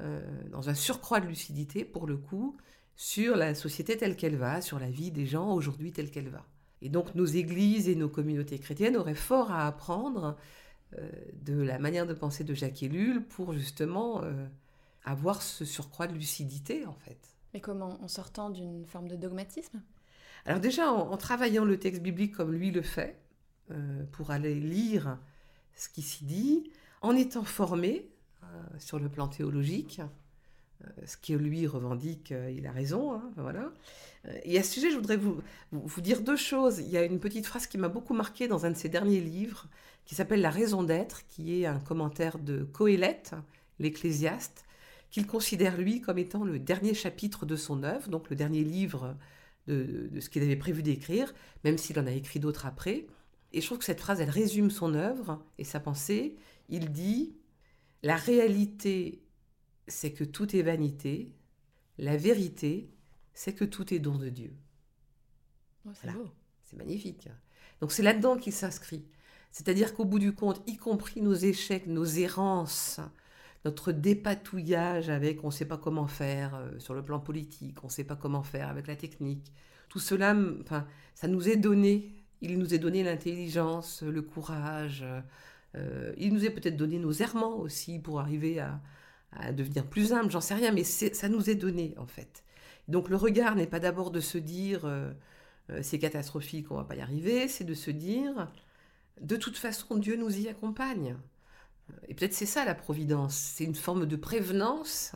euh, 0.00 0.20
dans 0.50 0.68
un 0.68 0.74
surcroît 0.74 1.20
de 1.20 1.26
lucidité, 1.26 1.84
pour 1.84 2.06
le 2.06 2.16
coup, 2.16 2.56
sur 2.94 3.36
la 3.36 3.54
société 3.54 3.96
telle 3.96 4.16
qu'elle 4.16 4.36
va, 4.36 4.60
sur 4.60 4.78
la 4.78 4.90
vie 4.90 5.10
des 5.10 5.26
gens 5.26 5.52
aujourd'hui 5.52 5.92
telle 5.92 6.10
qu'elle 6.10 6.28
va. 6.28 6.46
Et 6.83 6.88
donc 6.88 7.14
nos 7.14 7.25
églises 7.25 7.88
et 7.88 7.95
nos 7.95 8.09
communautés 8.09 8.59
chrétiennes 8.59 8.97
auraient 8.97 9.14
fort 9.14 9.50
à 9.50 9.67
apprendre 9.67 10.36
euh, 10.99 11.10
de 11.43 11.60
la 11.60 11.78
manière 11.78 12.06
de 12.06 12.15
penser 12.15 12.45
de 12.45 12.54
Jacques 12.54 12.82
Ellul 12.82 13.25
pour 13.25 13.52
justement 13.52 14.23
euh, 14.23 14.47
avoir 15.04 15.43
ce 15.43 15.65
surcroît 15.65 16.06
de 16.06 16.15
lucidité 16.15 16.86
en 16.86 16.95
fait. 16.95 17.19
Mais 17.54 17.60
comment? 17.60 17.99
En 18.02 18.08
sortant 18.08 18.50
d'une 18.50 18.84
forme 18.86 19.08
de 19.08 19.17
dogmatisme? 19.17 19.80
Alors 20.45 20.60
déjà 20.60 20.93
en, 20.93 21.17
travaillant 21.17 21.65
le 21.65 21.78
texte 21.78 22.02
biblique 22.02 22.34
comme 22.34 22.52
lui 22.52 22.71
le 22.71 22.82
fait, 22.82 23.19
pour 24.12 24.30
aller 24.30 24.54
lire 24.54 25.19
ce 25.75 25.89
qui 25.89 26.02
s'y 26.02 26.25
dit, 26.25 26.71
en 27.02 27.17
étant 27.17 27.43
formé, 27.43 28.08
euh, 28.43 28.78
sur 28.78 28.99
le 28.99 29.08
plan 29.08 29.28
théologique. 29.28 30.00
Euh, 30.84 31.06
ce 31.06 31.17
que 31.17 31.32
lui 31.32 31.67
revendique, 31.67 32.32
euh, 32.32 32.50
il 32.50 32.67
a 32.67 32.73
raison. 32.73 33.12
Hein, 33.15 33.30
voilà. 33.36 33.73
Et 34.45 34.58
à 34.58 34.62
ce 34.62 34.73
sujet, 34.73 34.91
je 34.91 34.97
voudrais 34.97 35.17
vous, 35.17 35.41
vous 35.73 36.00
dire 36.00 36.21
deux 36.21 36.36
choses. 36.36 36.80
Il 36.80 36.89
y 36.89 36.97
a 36.97 37.04
une 37.04 37.21
petite 37.21 37.47
phrase 37.47 37.67
qui 37.67 37.78
m'a 37.78 37.89
beaucoup 37.89 38.15
marqué 38.15 38.49
dans 38.49 38.67
un 38.67 38.71
de 38.71 38.76
ses 38.76 38.89
derniers 38.89 39.21
livres, 39.21 39.67
qui 40.04 40.15
s'appelle 40.15 40.41
La 40.41 40.50
raison 40.50 40.82
d'être, 40.82 41.26
qui 41.28 41.60
est 41.62 41.67
un 41.67 41.78
commentaire 41.78 42.39
de 42.39 42.65
Coëlette, 42.65 43.34
l'Ecclésiaste, 43.78 44.65
qu'il 45.10 45.26
considère 45.26 45.78
lui 45.78 46.00
comme 46.00 46.19
étant 46.19 46.45
le 46.45 46.58
dernier 46.58 46.95
chapitre 46.95 47.47
de 47.47 47.56
son 47.56 47.84
œuvre, 47.84 48.08
donc 48.08 48.28
le 48.28 48.36
dernier 48.36 48.65
livre 48.65 49.17
de, 49.69 50.08
de 50.10 50.21
ce 50.21 50.28
qu'il 50.28 50.43
avait 50.43 50.56
prévu 50.56 50.82
d'écrire, 50.82 51.32
même 51.65 51.78
s'il 51.78 51.99
en 51.99 52.06
a 52.06 52.12
écrit 52.12 52.41
d'autres 52.41 52.67
après. 52.67 53.06
Et 53.52 53.60
je 53.60 53.67
trouve 53.67 53.78
que 53.78 53.84
cette 53.84 54.00
phrase, 54.00 54.21
elle 54.21 54.30
résume 54.30 54.71
son 54.71 54.95
œuvre 54.95 55.43
et 55.58 55.65
sa 55.65 55.80
pensée. 55.80 56.36
Il 56.69 56.91
dit 56.91 57.36
la 58.02 58.17
réalité, 58.17 59.23
c'est 59.88 60.12
que 60.12 60.25
tout 60.25 60.54
est 60.56 60.62
vanité. 60.62 61.32
La 61.99 62.16
vérité, 62.16 62.90
c'est 63.34 63.54
que 63.54 63.64
tout 63.64 63.92
est 63.94 63.99
don 63.99 64.16
de 64.16 64.28
Dieu. 64.28 64.54
c'est 66.64 66.76
magnifique. 66.76 67.28
Donc 67.80 67.92
c'est 67.92 68.02
là-dedans 68.02 68.36
qu'il 68.36 68.52
s'inscrit. 68.52 69.04
C'est-à-dire 69.50 69.94
qu'au 69.94 70.04
bout 70.04 70.18
du 70.18 70.34
compte, 70.34 70.62
y 70.66 70.76
compris 70.76 71.22
nos 71.22 71.34
échecs, 71.34 71.86
nos 71.86 72.04
errances, 72.04 73.00
notre 73.64 73.92
dépatouillage 73.92 75.08
avec 75.08 75.42
on 75.44 75.49
ne 75.49 75.52
sait 75.52 75.64
pas 75.64 75.78
comment 75.78 76.06
faire 76.06 76.54
euh, 76.54 76.78
sur 76.78 76.94
le 76.94 77.02
plan 77.02 77.20
politique, 77.20 77.82
on 77.82 77.86
ne 77.86 77.92
sait 77.92 78.04
pas 78.04 78.16
comment 78.16 78.42
faire 78.42 78.68
avec 78.68 78.86
la 78.86 78.96
technique, 78.96 79.52
tout 79.88 79.99
cela, 79.99 80.36
enfin, 80.60 80.86
ça 81.14 81.28
nous 81.28 81.49
est 81.49 81.56
donné. 81.56 82.12
Il 82.42 82.58
nous 82.58 82.75
est 82.75 82.78
donné 82.78 83.02
l'intelligence, 83.02 84.02
le 84.02 84.20
courage, 84.20 85.04
euh, 85.75 86.12
il 86.18 86.34
nous 86.34 86.44
est 86.44 86.50
peut-être 86.50 86.76
donné 86.76 86.99
nos 86.99 87.12
errements 87.12 87.56
aussi 87.56 87.99
pour 87.99 88.20
arriver 88.20 88.60
à, 88.60 88.80
devenir 89.52 89.86
plus 89.86 90.12
humble, 90.12 90.30
j'en 90.30 90.41
sais 90.41 90.54
rien, 90.54 90.73
mais 90.73 90.84
ça 90.84 91.28
nous 91.28 91.50
est 91.50 91.54
donné 91.54 91.95
en 91.99 92.06
fait. 92.06 92.45
Donc 92.89 93.08
le 93.08 93.17
regard 93.17 93.56
n'est 93.56 93.67
pas 93.67 93.80
d'abord 93.80 94.10
de 94.10 94.21
se 94.21 94.39
dire 94.39 94.84
euh, 94.84 95.12
euh, 95.71 95.80
c'est 95.82 95.99
catastrophique, 95.99 96.71
on 96.71 96.76
va 96.76 96.84
pas 96.84 96.97
y 96.97 97.00
arriver, 97.00 97.49
c'est 97.49 97.65
de 97.65 97.75
se 97.75 97.91
dire 97.91 98.50
de 99.21 99.36
toute 99.36 99.56
façon 99.56 99.97
Dieu 99.97 100.17
nous 100.17 100.39
y 100.39 100.49
accompagne. 100.49 101.17
Et 102.08 102.15
peut-être 102.15 102.34
c'est 102.34 102.47
ça 102.47 102.65
la 102.65 102.75
providence, 102.75 103.34
c'est 103.34 103.65
une 103.65 103.75
forme 103.75 104.06
de 104.06 104.17
prévenance 104.17 105.12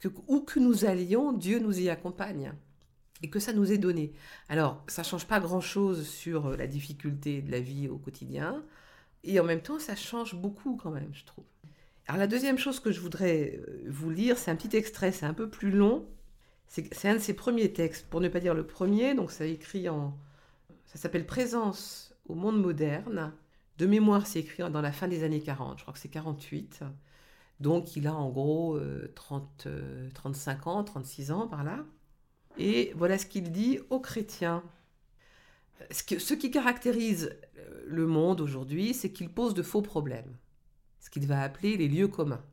que 0.00 0.08
où 0.26 0.40
que 0.40 0.60
nous 0.60 0.84
allions, 0.84 1.32
Dieu 1.32 1.58
nous 1.58 1.80
y 1.80 1.90
accompagne 1.90 2.52
et 3.22 3.30
que 3.30 3.40
ça 3.40 3.52
nous 3.52 3.72
est 3.72 3.78
donné. 3.78 4.12
Alors, 4.48 4.84
ça 4.86 5.02
change 5.02 5.26
pas 5.26 5.40
grand-chose 5.40 6.06
sur 6.06 6.56
la 6.56 6.66
difficulté 6.66 7.42
de 7.42 7.50
la 7.50 7.60
vie 7.60 7.88
au 7.88 7.98
quotidien. 7.98 8.64
Et 9.24 9.40
en 9.40 9.44
même 9.44 9.60
temps, 9.60 9.80
ça 9.80 9.96
change 9.96 10.36
beaucoup 10.36 10.76
quand 10.76 10.92
même, 10.92 11.10
je 11.12 11.24
trouve. 11.24 11.44
Alors 12.08 12.18
la 12.18 12.26
deuxième 12.26 12.56
chose 12.56 12.80
que 12.80 12.90
je 12.90 13.00
voudrais 13.00 13.60
euh, 13.68 13.82
vous 13.86 14.08
lire, 14.08 14.38
c'est 14.38 14.50
un 14.50 14.56
petit 14.56 14.74
extrait, 14.74 15.12
c'est 15.12 15.26
un 15.26 15.34
peu 15.34 15.48
plus 15.48 15.70
long. 15.70 16.06
C'est 16.66 17.08
un 17.08 17.14
de 17.14 17.18
ses 17.18 17.34
premiers 17.34 17.72
textes, 17.72 18.06
pour 18.08 18.20
ne 18.20 18.28
pas 18.28 18.40
dire 18.40 18.54
le 18.54 18.66
premier. 18.66 19.14
Donc 19.14 19.30
ça 19.30 19.44
écrit 19.44 19.88
en... 19.88 20.16
Ça 20.86 20.98
s'appelle 20.98 21.26
Présence 21.26 22.14
au 22.28 22.34
monde 22.34 22.60
moderne. 22.60 23.32
De 23.76 23.86
mémoire, 23.86 24.26
c'est 24.26 24.40
écrit 24.40 24.62
dans 24.70 24.80
la 24.80 24.92
fin 24.92 25.06
des 25.06 25.22
années 25.22 25.40
40, 25.40 25.78
je 25.78 25.82
crois 25.84 25.94
que 25.94 26.00
c'est 26.00 26.08
48. 26.08 26.80
Donc 27.60 27.96
il 27.96 28.06
a 28.06 28.14
en 28.14 28.28
gros 28.30 28.78
30, 29.14 29.68
35 30.14 30.66
euh, 30.66 30.70
ans, 30.70 30.84
36 30.84 31.30
ans 31.30 31.46
par 31.46 31.62
là. 31.62 31.84
Et 32.58 32.92
voilà 32.96 33.18
ce 33.18 33.26
qu'il 33.26 33.50
dit 33.50 33.80
aux 33.90 34.00
chrétiens. 34.00 34.62
Ce 35.90 36.34
qui 36.34 36.50
caractérise 36.50 37.36
le 37.86 38.06
monde 38.06 38.40
aujourd'hui, 38.40 38.94
c'est 38.94 39.10
qu'il 39.10 39.30
pose 39.30 39.54
de 39.54 39.62
faux 39.62 39.82
problèmes, 39.82 40.36
ce 41.00 41.10
qu'il 41.10 41.26
va 41.26 41.42
appeler 41.42 41.76
les 41.76 41.88
lieux 41.88 42.08
communs. 42.08 42.44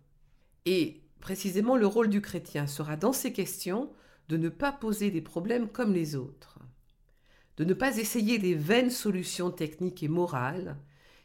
Et 0.66 1.02
précisément 1.20 1.78
le 1.78 1.88
rôle 1.88 2.10
du 2.10 2.22
chrétien 2.22 2.68
sera 2.68 2.96
dans 2.96 3.14
ces 3.14 3.34
questions 3.34 3.92
de 4.30 4.38
ne 4.38 4.50
pas 4.50 4.72
poser 4.72 5.12
des 5.12 5.22
problèmes 5.22 5.70
comme 5.70 5.94
les 5.94 6.16
autres, 6.16 6.60
de 7.58 7.64
ne 7.64 7.74
pas 7.74 7.98
essayer 7.98 8.38
les 8.38 8.56
vaines 8.56 8.92
solutions 8.92 9.52
techniques 9.52 10.04
et 10.04 10.08
morales, 10.08 10.78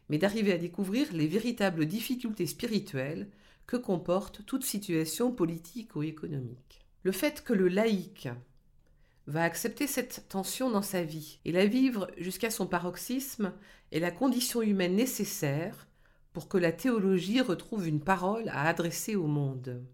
mais 0.09 0.19
d'arriver 0.19 0.53
à 0.53 0.59
découvrir 0.59 1.13
les 1.13 1.27
véritables 1.27 1.87
difficultés 1.87 2.47
spirituelles 2.47 3.29
que 3.67 3.77
comporte 3.77 4.45
toute 4.47 4.65
situation 4.65 5.33
politique 5.33 5.95
ou 5.97 6.03
économique. 6.03 6.85
Le 7.03 7.13
fait 7.13 7.45
que 7.45 7.53
le 7.53 7.69
laïc 7.69 8.29
va 9.27 9.45
accepter 9.45 9.87
cette 9.87 10.27
tension 10.29 10.71
dans 10.71 10.83
sa 10.83 11.03
vie 11.03 11.39
et 11.45 11.53
la 11.53 11.67
vivre 11.67 12.11
jusqu'à 12.19 12.51
son 12.51 12.67
paroxysme 12.67 13.53
est 13.93 14.01
la 14.01 14.11
condition 14.11 14.61
humaine 14.61 14.97
nécessaire 14.97 15.87
pour 16.33 16.49
que 16.49 16.59
la 16.59 16.73
théologie 16.73 17.41
retrouve 17.41 17.89
une 17.89 18.01
parole 18.01 18.49
à 18.49 18.69
adresser 18.69 19.17
au 19.17 19.27
monde. 19.27 19.85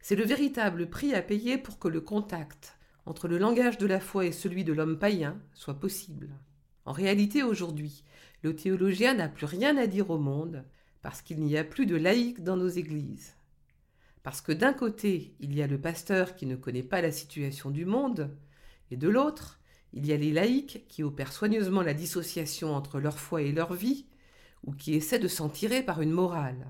C'est 0.00 0.16
le 0.16 0.24
véritable 0.24 0.88
prix 0.88 1.14
à 1.14 1.22
payer 1.22 1.58
pour 1.58 1.78
que 1.78 1.88
le 1.88 2.00
contact 2.00 2.78
entre 3.04 3.28
le 3.28 3.38
langage 3.38 3.78
de 3.78 3.86
la 3.86 4.00
foi 4.00 4.26
et 4.26 4.32
celui 4.32 4.64
de 4.64 4.72
l'homme 4.72 4.98
païen 4.98 5.40
soit 5.54 5.80
possible. 5.80 6.30
En 6.84 6.92
réalité, 6.92 7.42
aujourd'hui, 7.42 8.04
le 8.42 8.54
théologien 8.54 9.14
n'a 9.14 9.28
plus 9.28 9.46
rien 9.46 9.76
à 9.76 9.86
dire 9.86 10.10
au 10.10 10.18
monde 10.18 10.64
parce 11.02 11.22
qu'il 11.22 11.40
n'y 11.40 11.56
a 11.56 11.64
plus 11.64 11.86
de 11.86 11.96
laïcs 11.96 12.42
dans 12.42 12.56
nos 12.56 12.68
églises. 12.68 13.34
Parce 14.22 14.40
que 14.40 14.52
d'un 14.52 14.72
côté, 14.72 15.34
il 15.40 15.54
y 15.54 15.62
a 15.62 15.66
le 15.66 15.80
pasteur 15.80 16.34
qui 16.34 16.46
ne 16.46 16.56
connaît 16.56 16.82
pas 16.82 17.00
la 17.00 17.12
situation 17.12 17.70
du 17.70 17.84
monde, 17.84 18.36
et 18.90 18.96
de 18.96 19.08
l'autre, 19.08 19.60
il 19.92 20.06
y 20.06 20.12
a 20.12 20.16
les 20.16 20.32
laïcs 20.32 20.84
qui 20.88 21.02
opèrent 21.02 21.32
soigneusement 21.32 21.82
la 21.82 21.94
dissociation 21.94 22.74
entre 22.74 23.00
leur 23.00 23.18
foi 23.18 23.42
et 23.42 23.52
leur 23.52 23.74
vie, 23.74 24.06
ou 24.64 24.72
qui 24.72 24.94
essaient 24.94 25.18
de 25.18 25.28
s'en 25.28 25.48
tirer 25.48 25.82
par 25.82 26.00
une 26.02 26.10
morale. 26.10 26.66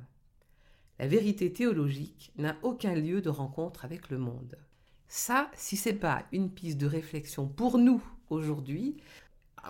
La 0.98 1.06
vérité 1.06 1.52
théologique 1.52 2.32
n'a 2.36 2.56
aucun 2.62 2.94
lieu 2.94 3.20
de 3.20 3.30
rencontre 3.30 3.84
avec 3.84 4.10
le 4.10 4.18
monde. 4.18 4.56
Ça, 5.06 5.50
si 5.54 5.76
c'est 5.76 5.94
pas 5.94 6.24
une 6.32 6.50
piste 6.50 6.78
de 6.78 6.86
réflexion 6.86 7.46
pour 7.46 7.78
nous 7.78 8.02
aujourd'hui, 8.30 8.96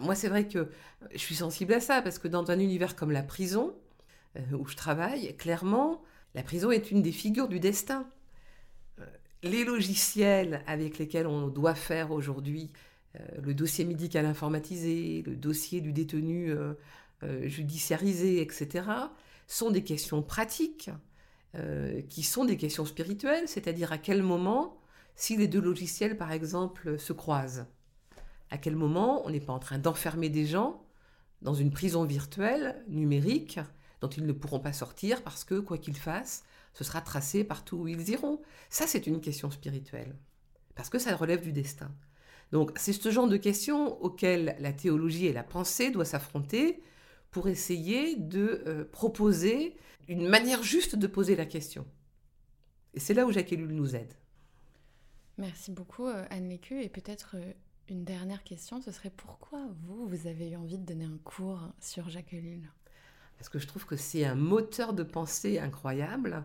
moi 0.02 0.14
c'est 0.14 0.28
vrai 0.28 0.48
que 0.48 0.70
je 1.12 1.18
suis 1.18 1.36
sensible 1.36 1.74
à 1.74 1.80
ça 1.80 2.02
parce 2.02 2.18
que 2.18 2.28
dans 2.28 2.50
un 2.50 2.58
univers 2.58 2.96
comme 2.96 3.10
la 3.10 3.22
prison 3.22 3.74
euh, 4.36 4.56
où 4.56 4.66
je 4.66 4.76
travaille, 4.76 5.36
clairement, 5.36 6.02
la 6.34 6.42
prison 6.42 6.70
est 6.70 6.90
une 6.90 7.02
des 7.02 7.12
figures 7.12 7.48
du 7.48 7.60
destin. 7.60 8.08
Euh, 8.98 9.06
les 9.42 9.64
logiciels 9.64 10.62
avec 10.66 10.98
lesquels 10.98 11.26
on 11.26 11.48
doit 11.48 11.74
faire 11.74 12.10
aujourd'hui 12.10 12.72
euh, 13.16 13.24
le 13.40 13.54
dossier 13.54 13.84
médical 13.84 14.26
informatisé, 14.26 15.22
le 15.26 15.36
dossier 15.36 15.80
du 15.80 15.92
détenu 15.92 16.52
judiciarisé, 17.42 18.40
etc., 18.40 18.88
sont 19.46 19.70
des 19.70 19.84
questions 19.84 20.22
pratiques 20.22 20.90
qui 22.08 22.22
sont 22.22 22.44
des 22.44 22.56
questions 22.56 22.84
spirituelles, 22.84 23.48
c'est-à-dire 23.48 23.92
à 23.92 23.98
quel 23.98 24.22
moment, 24.22 24.78
si 25.16 25.36
les 25.36 25.48
deux 25.48 25.60
logiciels, 25.60 26.16
par 26.16 26.32
exemple, 26.32 26.98
se 26.98 27.12
croisent, 27.12 27.66
à 28.50 28.58
quel 28.58 28.76
moment 28.76 29.26
on 29.26 29.30
n'est 29.30 29.40
pas 29.40 29.52
en 29.52 29.58
train 29.58 29.78
d'enfermer 29.78 30.28
des 30.28 30.46
gens 30.46 30.84
dans 31.42 31.54
une 31.54 31.70
prison 31.70 32.04
virtuelle, 32.04 32.84
numérique, 32.88 33.60
dont 34.00 34.08
ils 34.08 34.26
ne 34.26 34.32
pourront 34.32 34.60
pas 34.60 34.72
sortir 34.72 35.22
parce 35.22 35.44
que, 35.44 35.58
quoi 35.58 35.78
qu'ils 35.78 35.96
fassent, 35.96 36.44
ce 36.74 36.84
sera 36.84 37.00
tracé 37.00 37.42
partout 37.42 37.78
où 37.78 37.88
ils 37.88 38.08
iront. 38.10 38.40
Ça, 38.70 38.86
c'est 38.86 39.06
une 39.06 39.20
question 39.20 39.50
spirituelle, 39.50 40.14
parce 40.74 40.88
que 40.88 40.98
ça 40.98 41.16
relève 41.16 41.40
du 41.40 41.52
destin. 41.52 41.90
Donc, 42.52 42.70
c'est 42.76 42.92
ce 42.92 43.10
genre 43.10 43.26
de 43.28 43.36
questions 43.36 44.00
auxquelles 44.02 44.56
la 44.60 44.72
théologie 44.72 45.26
et 45.26 45.32
la 45.32 45.42
pensée 45.42 45.90
doivent 45.90 46.06
s'affronter 46.06 46.82
pour 47.30 47.48
essayer 47.48 48.16
de 48.16 48.62
euh, 48.66 48.84
proposer 48.84 49.76
une 50.08 50.26
manière 50.26 50.62
juste 50.62 50.96
de 50.96 51.06
poser 51.06 51.36
la 51.36 51.46
question. 51.46 51.86
Et 52.94 53.00
c'est 53.00 53.14
là 53.14 53.26
où 53.26 53.32
Jacques 53.32 53.52
Ellul 53.52 53.72
nous 53.72 53.94
aide. 53.94 54.14
Merci 55.36 55.70
beaucoup, 55.70 56.06
euh, 56.06 56.24
Anne 56.30 56.48
Lécu. 56.48 56.82
Et 56.82 56.88
peut-être 56.88 57.36
euh, 57.36 57.52
une 57.88 58.04
dernière 58.04 58.42
question, 58.42 58.80
ce 58.80 58.90
serait 58.90 59.10
pourquoi 59.10 59.66
vous, 59.82 60.06
vous 60.06 60.26
avez 60.26 60.50
eu 60.50 60.56
envie 60.56 60.78
de 60.78 60.84
donner 60.84 61.04
un 61.04 61.18
cours 61.24 61.60
sur 61.80 62.08
Jacques 62.08 62.32
Ellul? 62.32 62.70
Parce 63.36 63.48
que 63.48 63.58
je 63.58 63.66
trouve 63.66 63.86
que 63.86 63.96
c'est 63.96 64.24
un 64.24 64.34
moteur 64.34 64.94
de 64.94 65.04
pensée 65.04 65.58
incroyable 65.58 66.44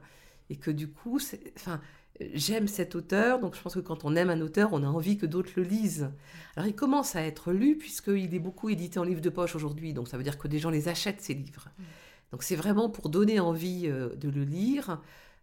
et 0.49 0.57
que 0.57 0.69
du 0.69 0.89
coup, 0.91 1.19
enfin, 1.55 1.81
j'aime 2.19 2.67
cet 2.67 2.95
auteur, 2.95 3.39
donc 3.39 3.55
je 3.55 3.61
pense 3.61 3.73
que 3.73 3.79
quand 3.79 4.05
on 4.05 4.15
aime 4.15 4.29
un 4.29 4.41
auteur, 4.41 4.69
on 4.73 4.83
a 4.83 4.87
envie 4.87 5.17
que 5.17 5.25
d'autres 5.25 5.51
le 5.55 5.63
lisent. 5.63 6.11
Alors 6.55 6.67
il 6.67 6.75
commence 6.75 7.15
à 7.15 7.23
être 7.23 7.51
lu 7.51 7.77
puisqu'il 7.77 8.33
est 8.33 8.39
beaucoup 8.39 8.69
édité 8.69 8.99
en 8.99 9.03
livre 9.03 9.21
de 9.21 9.29
poche 9.29 9.55
aujourd'hui, 9.55 9.93
donc 9.93 10.07
ça 10.07 10.17
veut 10.17 10.23
dire 10.23 10.37
que 10.37 10.47
des 10.47 10.59
gens 10.59 10.69
les 10.69 10.87
achètent 10.87 11.21
ces 11.21 11.33
livres. 11.33 11.69
Mm. 11.77 11.83
Donc 12.31 12.43
c'est 12.43 12.55
vraiment 12.55 12.89
pour 12.89 13.09
donner 13.09 13.39
envie 13.39 13.83
euh, 13.87 14.15
de 14.15 14.29
le 14.29 14.43
lire. 14.43 15.01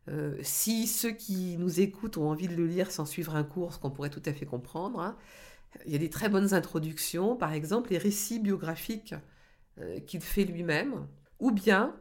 Euh, 0.08 0.36
si 0.42 0.86
ceux 0.86 1.10
qui 1.10 1.56
nous 1.58 1.80
écoutent 1.80 2.16
ont 2.16 2.30
envie 2.30 2.48
de 2.48 2.54
le 2.54 2.66
lire 2.66 2.90
sans 2.90 3.04
suivre 3.04 3.36
un 3.36 3.44
cours, 3.44 3.74
ce 3.74 3.78
qu'on 3.78 3.90
pourrait 3.90 4.10
tout 4.10 4.22
à 4.24 4.32
fait 4.32 4.46
comprendre, 4.46 5.00
hein, 5.00 5.16
il 5.86 5.92
y 5.92 5.94
a 5.94 5.98
des 5.98 6.10
très 6.10 6.28
bonnes 6.28 6.54
introductions, 6.54 7.36
par 7.36 7.52
exemple 7.52 7.90
les 7.90 7.98
récits 7.98 8.38
biographiques 8.38 9.14
euh, 9.80 10.00
qu'il 10.00 10.20
fait 10.20 10.44
lui-même 10.44 11.06
ou 11.38 11.50
bien 11.50 11.94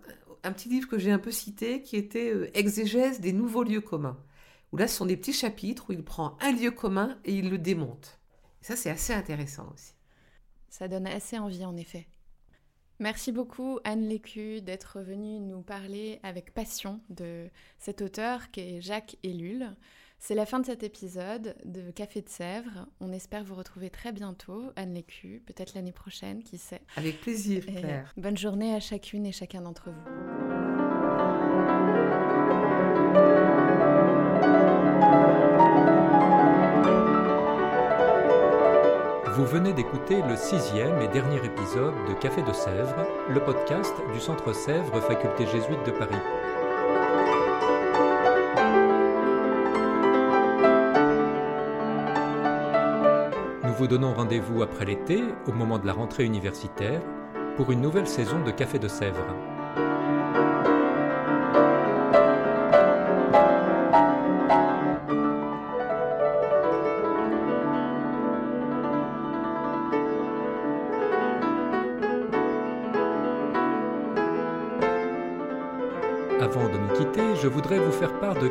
un 0.43 0.51
petit 0.51 0.69
livre 0.69 0.87
que 0.87 0.97
j'ai 0.97 1.11
un 1.11 1.19
peu 1.19 1.31
cité 1.31 1.81
qui 1.81 1.97
était 1.97 2.49
Exégèse 2.53 3.19
des 3.19 3.33
nouveaux 3.33 3.63
lieux 3.63 3.81
communs, 3.81 4.17
où 4.71 4.77
là 4.77 4.87
ce 4.87 4.95
sont 4.95 5.05
des 5.05 5.17
petits 5.17 5.33
chapitres 5.33 5.89
où 5.89 5.93
il 5.93 6.03
prend 6.03 6.37
un 6.41 6.51
lieu 6.51 6.71
commun 6.71 7.17
et 7.25 7.33
il 7.33 7.49
le 7.49 7.57
démonte. 7.57 8.19
ça 8.61 8.75
c'est 8.75 8.89
assez 8.89 9.13
intéressant 9.13 9.71
aussi. 9.73 9.93
Ça 10.69 10.87
donne 10.87 11.07
assez 11.07 11.37
envie 11.37 11.65
en 11.65 11.75
effet. 11.75 12.07
Merci 12.99 13.31
beaucoup 13.31 13.79
Anne 13.85 14.07
Lécu 14.07 14.61
d'être 14.61 14.99
venue 14.99 15.39
nous 15.39 15.61
parler 15.61 16.19
avec 16.21 16.53
passion 16.53 16.99
de 17.09 17.49
cet 17.77 18.01
auteur 18.01 18.51
qui 18.51 18.59
est 18.59 18.81
Jacques 18.81 19.17
Ellul. 19.23 19.75
C'est 20.19 20.35
la 20.35 20.45
fin 20.45 20.59
de 20.59 20.65
cet 20.65 20.83
épisode 20.83 21.55
de 21.63 21.91
Café 21.91 22.21
de 22.21 22.27
Sèvres. 22.27 22.87
On 22.99 23.13
espère 23.13 23.45
vous 23.45 23.55
retrouver 23.55 23.89
très 23.89 24.11
bientôt, 24.11 24.63
Anne 24.75 24.93
Lécu, 24.93 25.41
peut-être 25.45 25.73
l'année 25.75 25.93
prochaine, 25.93 26.43
qui 26.43 26.57
sait. 26.57 26.81
Avec 26.97 27.21
plaisir, 27.21 27.65
Claire. 27.65 28.13
bonne 28.17 28.37
journée 28.37 28.75
à 28.75 28.81
chacune 28.81 29.25
et 29.25 29.31
chacun 29.31 29.61
d'entre 29.61 29.91
vous. 29.91 30.68
Venez 39.49 39.73
d'écouter 39.73 40.21
le 40.21 40.35
sixième 40.35 41.01
et 41.01 41.07
dernier 41.07 41.43
épisode 41.43 41.95
de 42.07 42.13
Café 42.13 42.43
de 42.43 42.53
Sèvres, 42.53 43.07
le 43.27 43.39
podcast 43.39 43.95
du 44.13 44.19
Centre 44.19 44.53
Sèvres 44.53 45.01
Faculté 45.01 45.47
jésuite 45.47 45.83
de 45.87 45.91
Paris. 45.91 46.15
vous 53.63 53.87
donnons 53.87 54.13
rendez-vous 54.13 54.61
après 54.61 54.83
l'été, 54.83 55.23
au 55.47 55.53
moment 55.53 55.79
de 55.79 55.87
la 55.87 55.93
rentrée 55.93 56.25
universitaire, 56.25 57.01
pour 57.55 57.71
une 57.71 57.79
nouvelle 57.79 58.07
saison 58.07 58.43
de 58.43 58.51
Café 58.51 58.77
de 58.77 58.89
Sèvres. 58.89 59.33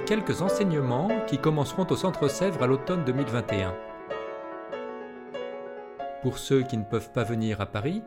Quelques 0.09 0.41
enseignements 0.41 1.11
qui 1.27 1.37
commenceront 1.37 1.87
au 1.91 1.95
Centre 1.95 2.29
Sèvres 2.29 2.63
à 2.63 2.67
l'automne 2.67 3.05
2021. 3.05 3.77
Pour 6.23 6.39
ceux 6.39 6.63
qui 6.63 6.79
ne 6.79 6.85
peuvent 6.85 7.13
pas 7.13 7.25
venir 7.25 7.61
à 7.61 7.67
Paris, 7.67 8.01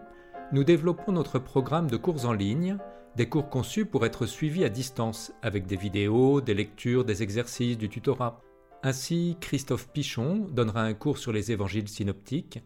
nous 0.52 0.64
développons 0.64 1.12
notre 1.12 1.38
programme 1.38 1.92
de 1.92 1.98
cours 1.98 2.26
en 2.26 2.34
ligne, 2.34 2.80
des 3.16 3.30
cours 3.30 3.52
conçus 3.52 3.86
pour 3.86 4.04
être 4.04 4.26
suivis 4.26 4.66
à 4.66 4.70
distance, 4.70 5.32
avec 5.44 5.68
des 5.68 5.76
vidéos, 5.76 6.42
des 6.42 6.56
lectures, 6.56 7.06
des 7.06 7.22
exercices, 7.22 7.78
du 7.78 7.88
tutorat. 7.88 8.42
Ainsi, 8.82 9.38
Christophe 9.40 9.90
Pichon 9.90 10.48
donnera 10.52 10.82
un 10.82 10.96
cours 10.96 11.20
sur 11.20 11.32
les 11.32 11.52
évangiles 11.52 11.88
synoptiques, 11.88 12.64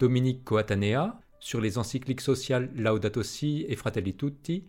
Dominique 0.00 0.42
Coatanea 0.42 1.20
sur 1.38 1.60
les 1.60 1.78
encycliques 1.78 2.20
sociales 2.20 2.68
Laudato 2.74 3.22
Si 3.22 3.64
et 3.68 3.76
Fratelli 3.76 4.16
Tutti, 4.16 4.64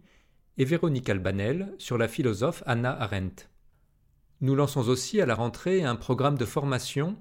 et 0.60 0.65
Véronique 0.65 1.10
Albanel 1.10 1.73
sur 1.80 1.97
la 1.97 2.08
philosophe 2.08 2.62
Anna 2.67 2.95
Arendt. 3.02 3.47
Nous 4.44 4.56
lançons 4.56 4.90
aussi 4.90 5.22
à 5.22 5.26
la 5.26 5.36
rentrée 5.36 5.86
un 5.86 5.96
programme 5.96 6.38
de 6.38 6.44
formation 6.44 7.18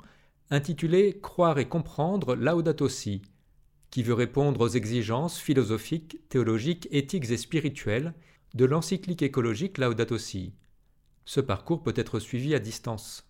intitulé 0.51 1.21
Croire 1.23 1.61
et 1.61 1.69
comprendre 1.69 2.35
Laudato 2.35 2.89
Si, 2.89 3.23
qui 3.93 4.03
veut 4.03 4.13
répondre 4.13 4.63
aux 4.63 4.69
exigences 4.69 5.39
philosophiques, 5.39 6.19
théologiques, 6.29 6.89
éthiques 6.91 7.31
et 7.31 7.37
spirituelles 7.37 8.13
de 8.55 8.65
l'encyclique 8.65 9.23
écologique 9.23 9.79
Laudato 9.79 10.19
Si. 10.19 10.53
Ce 11.25 11.41
parcours 11.41 11.85
peut 11.85 11.95
être 11.95 12.19
suivi 12.19 12.57
à 12.57 12.59
distance. 12.59 13.25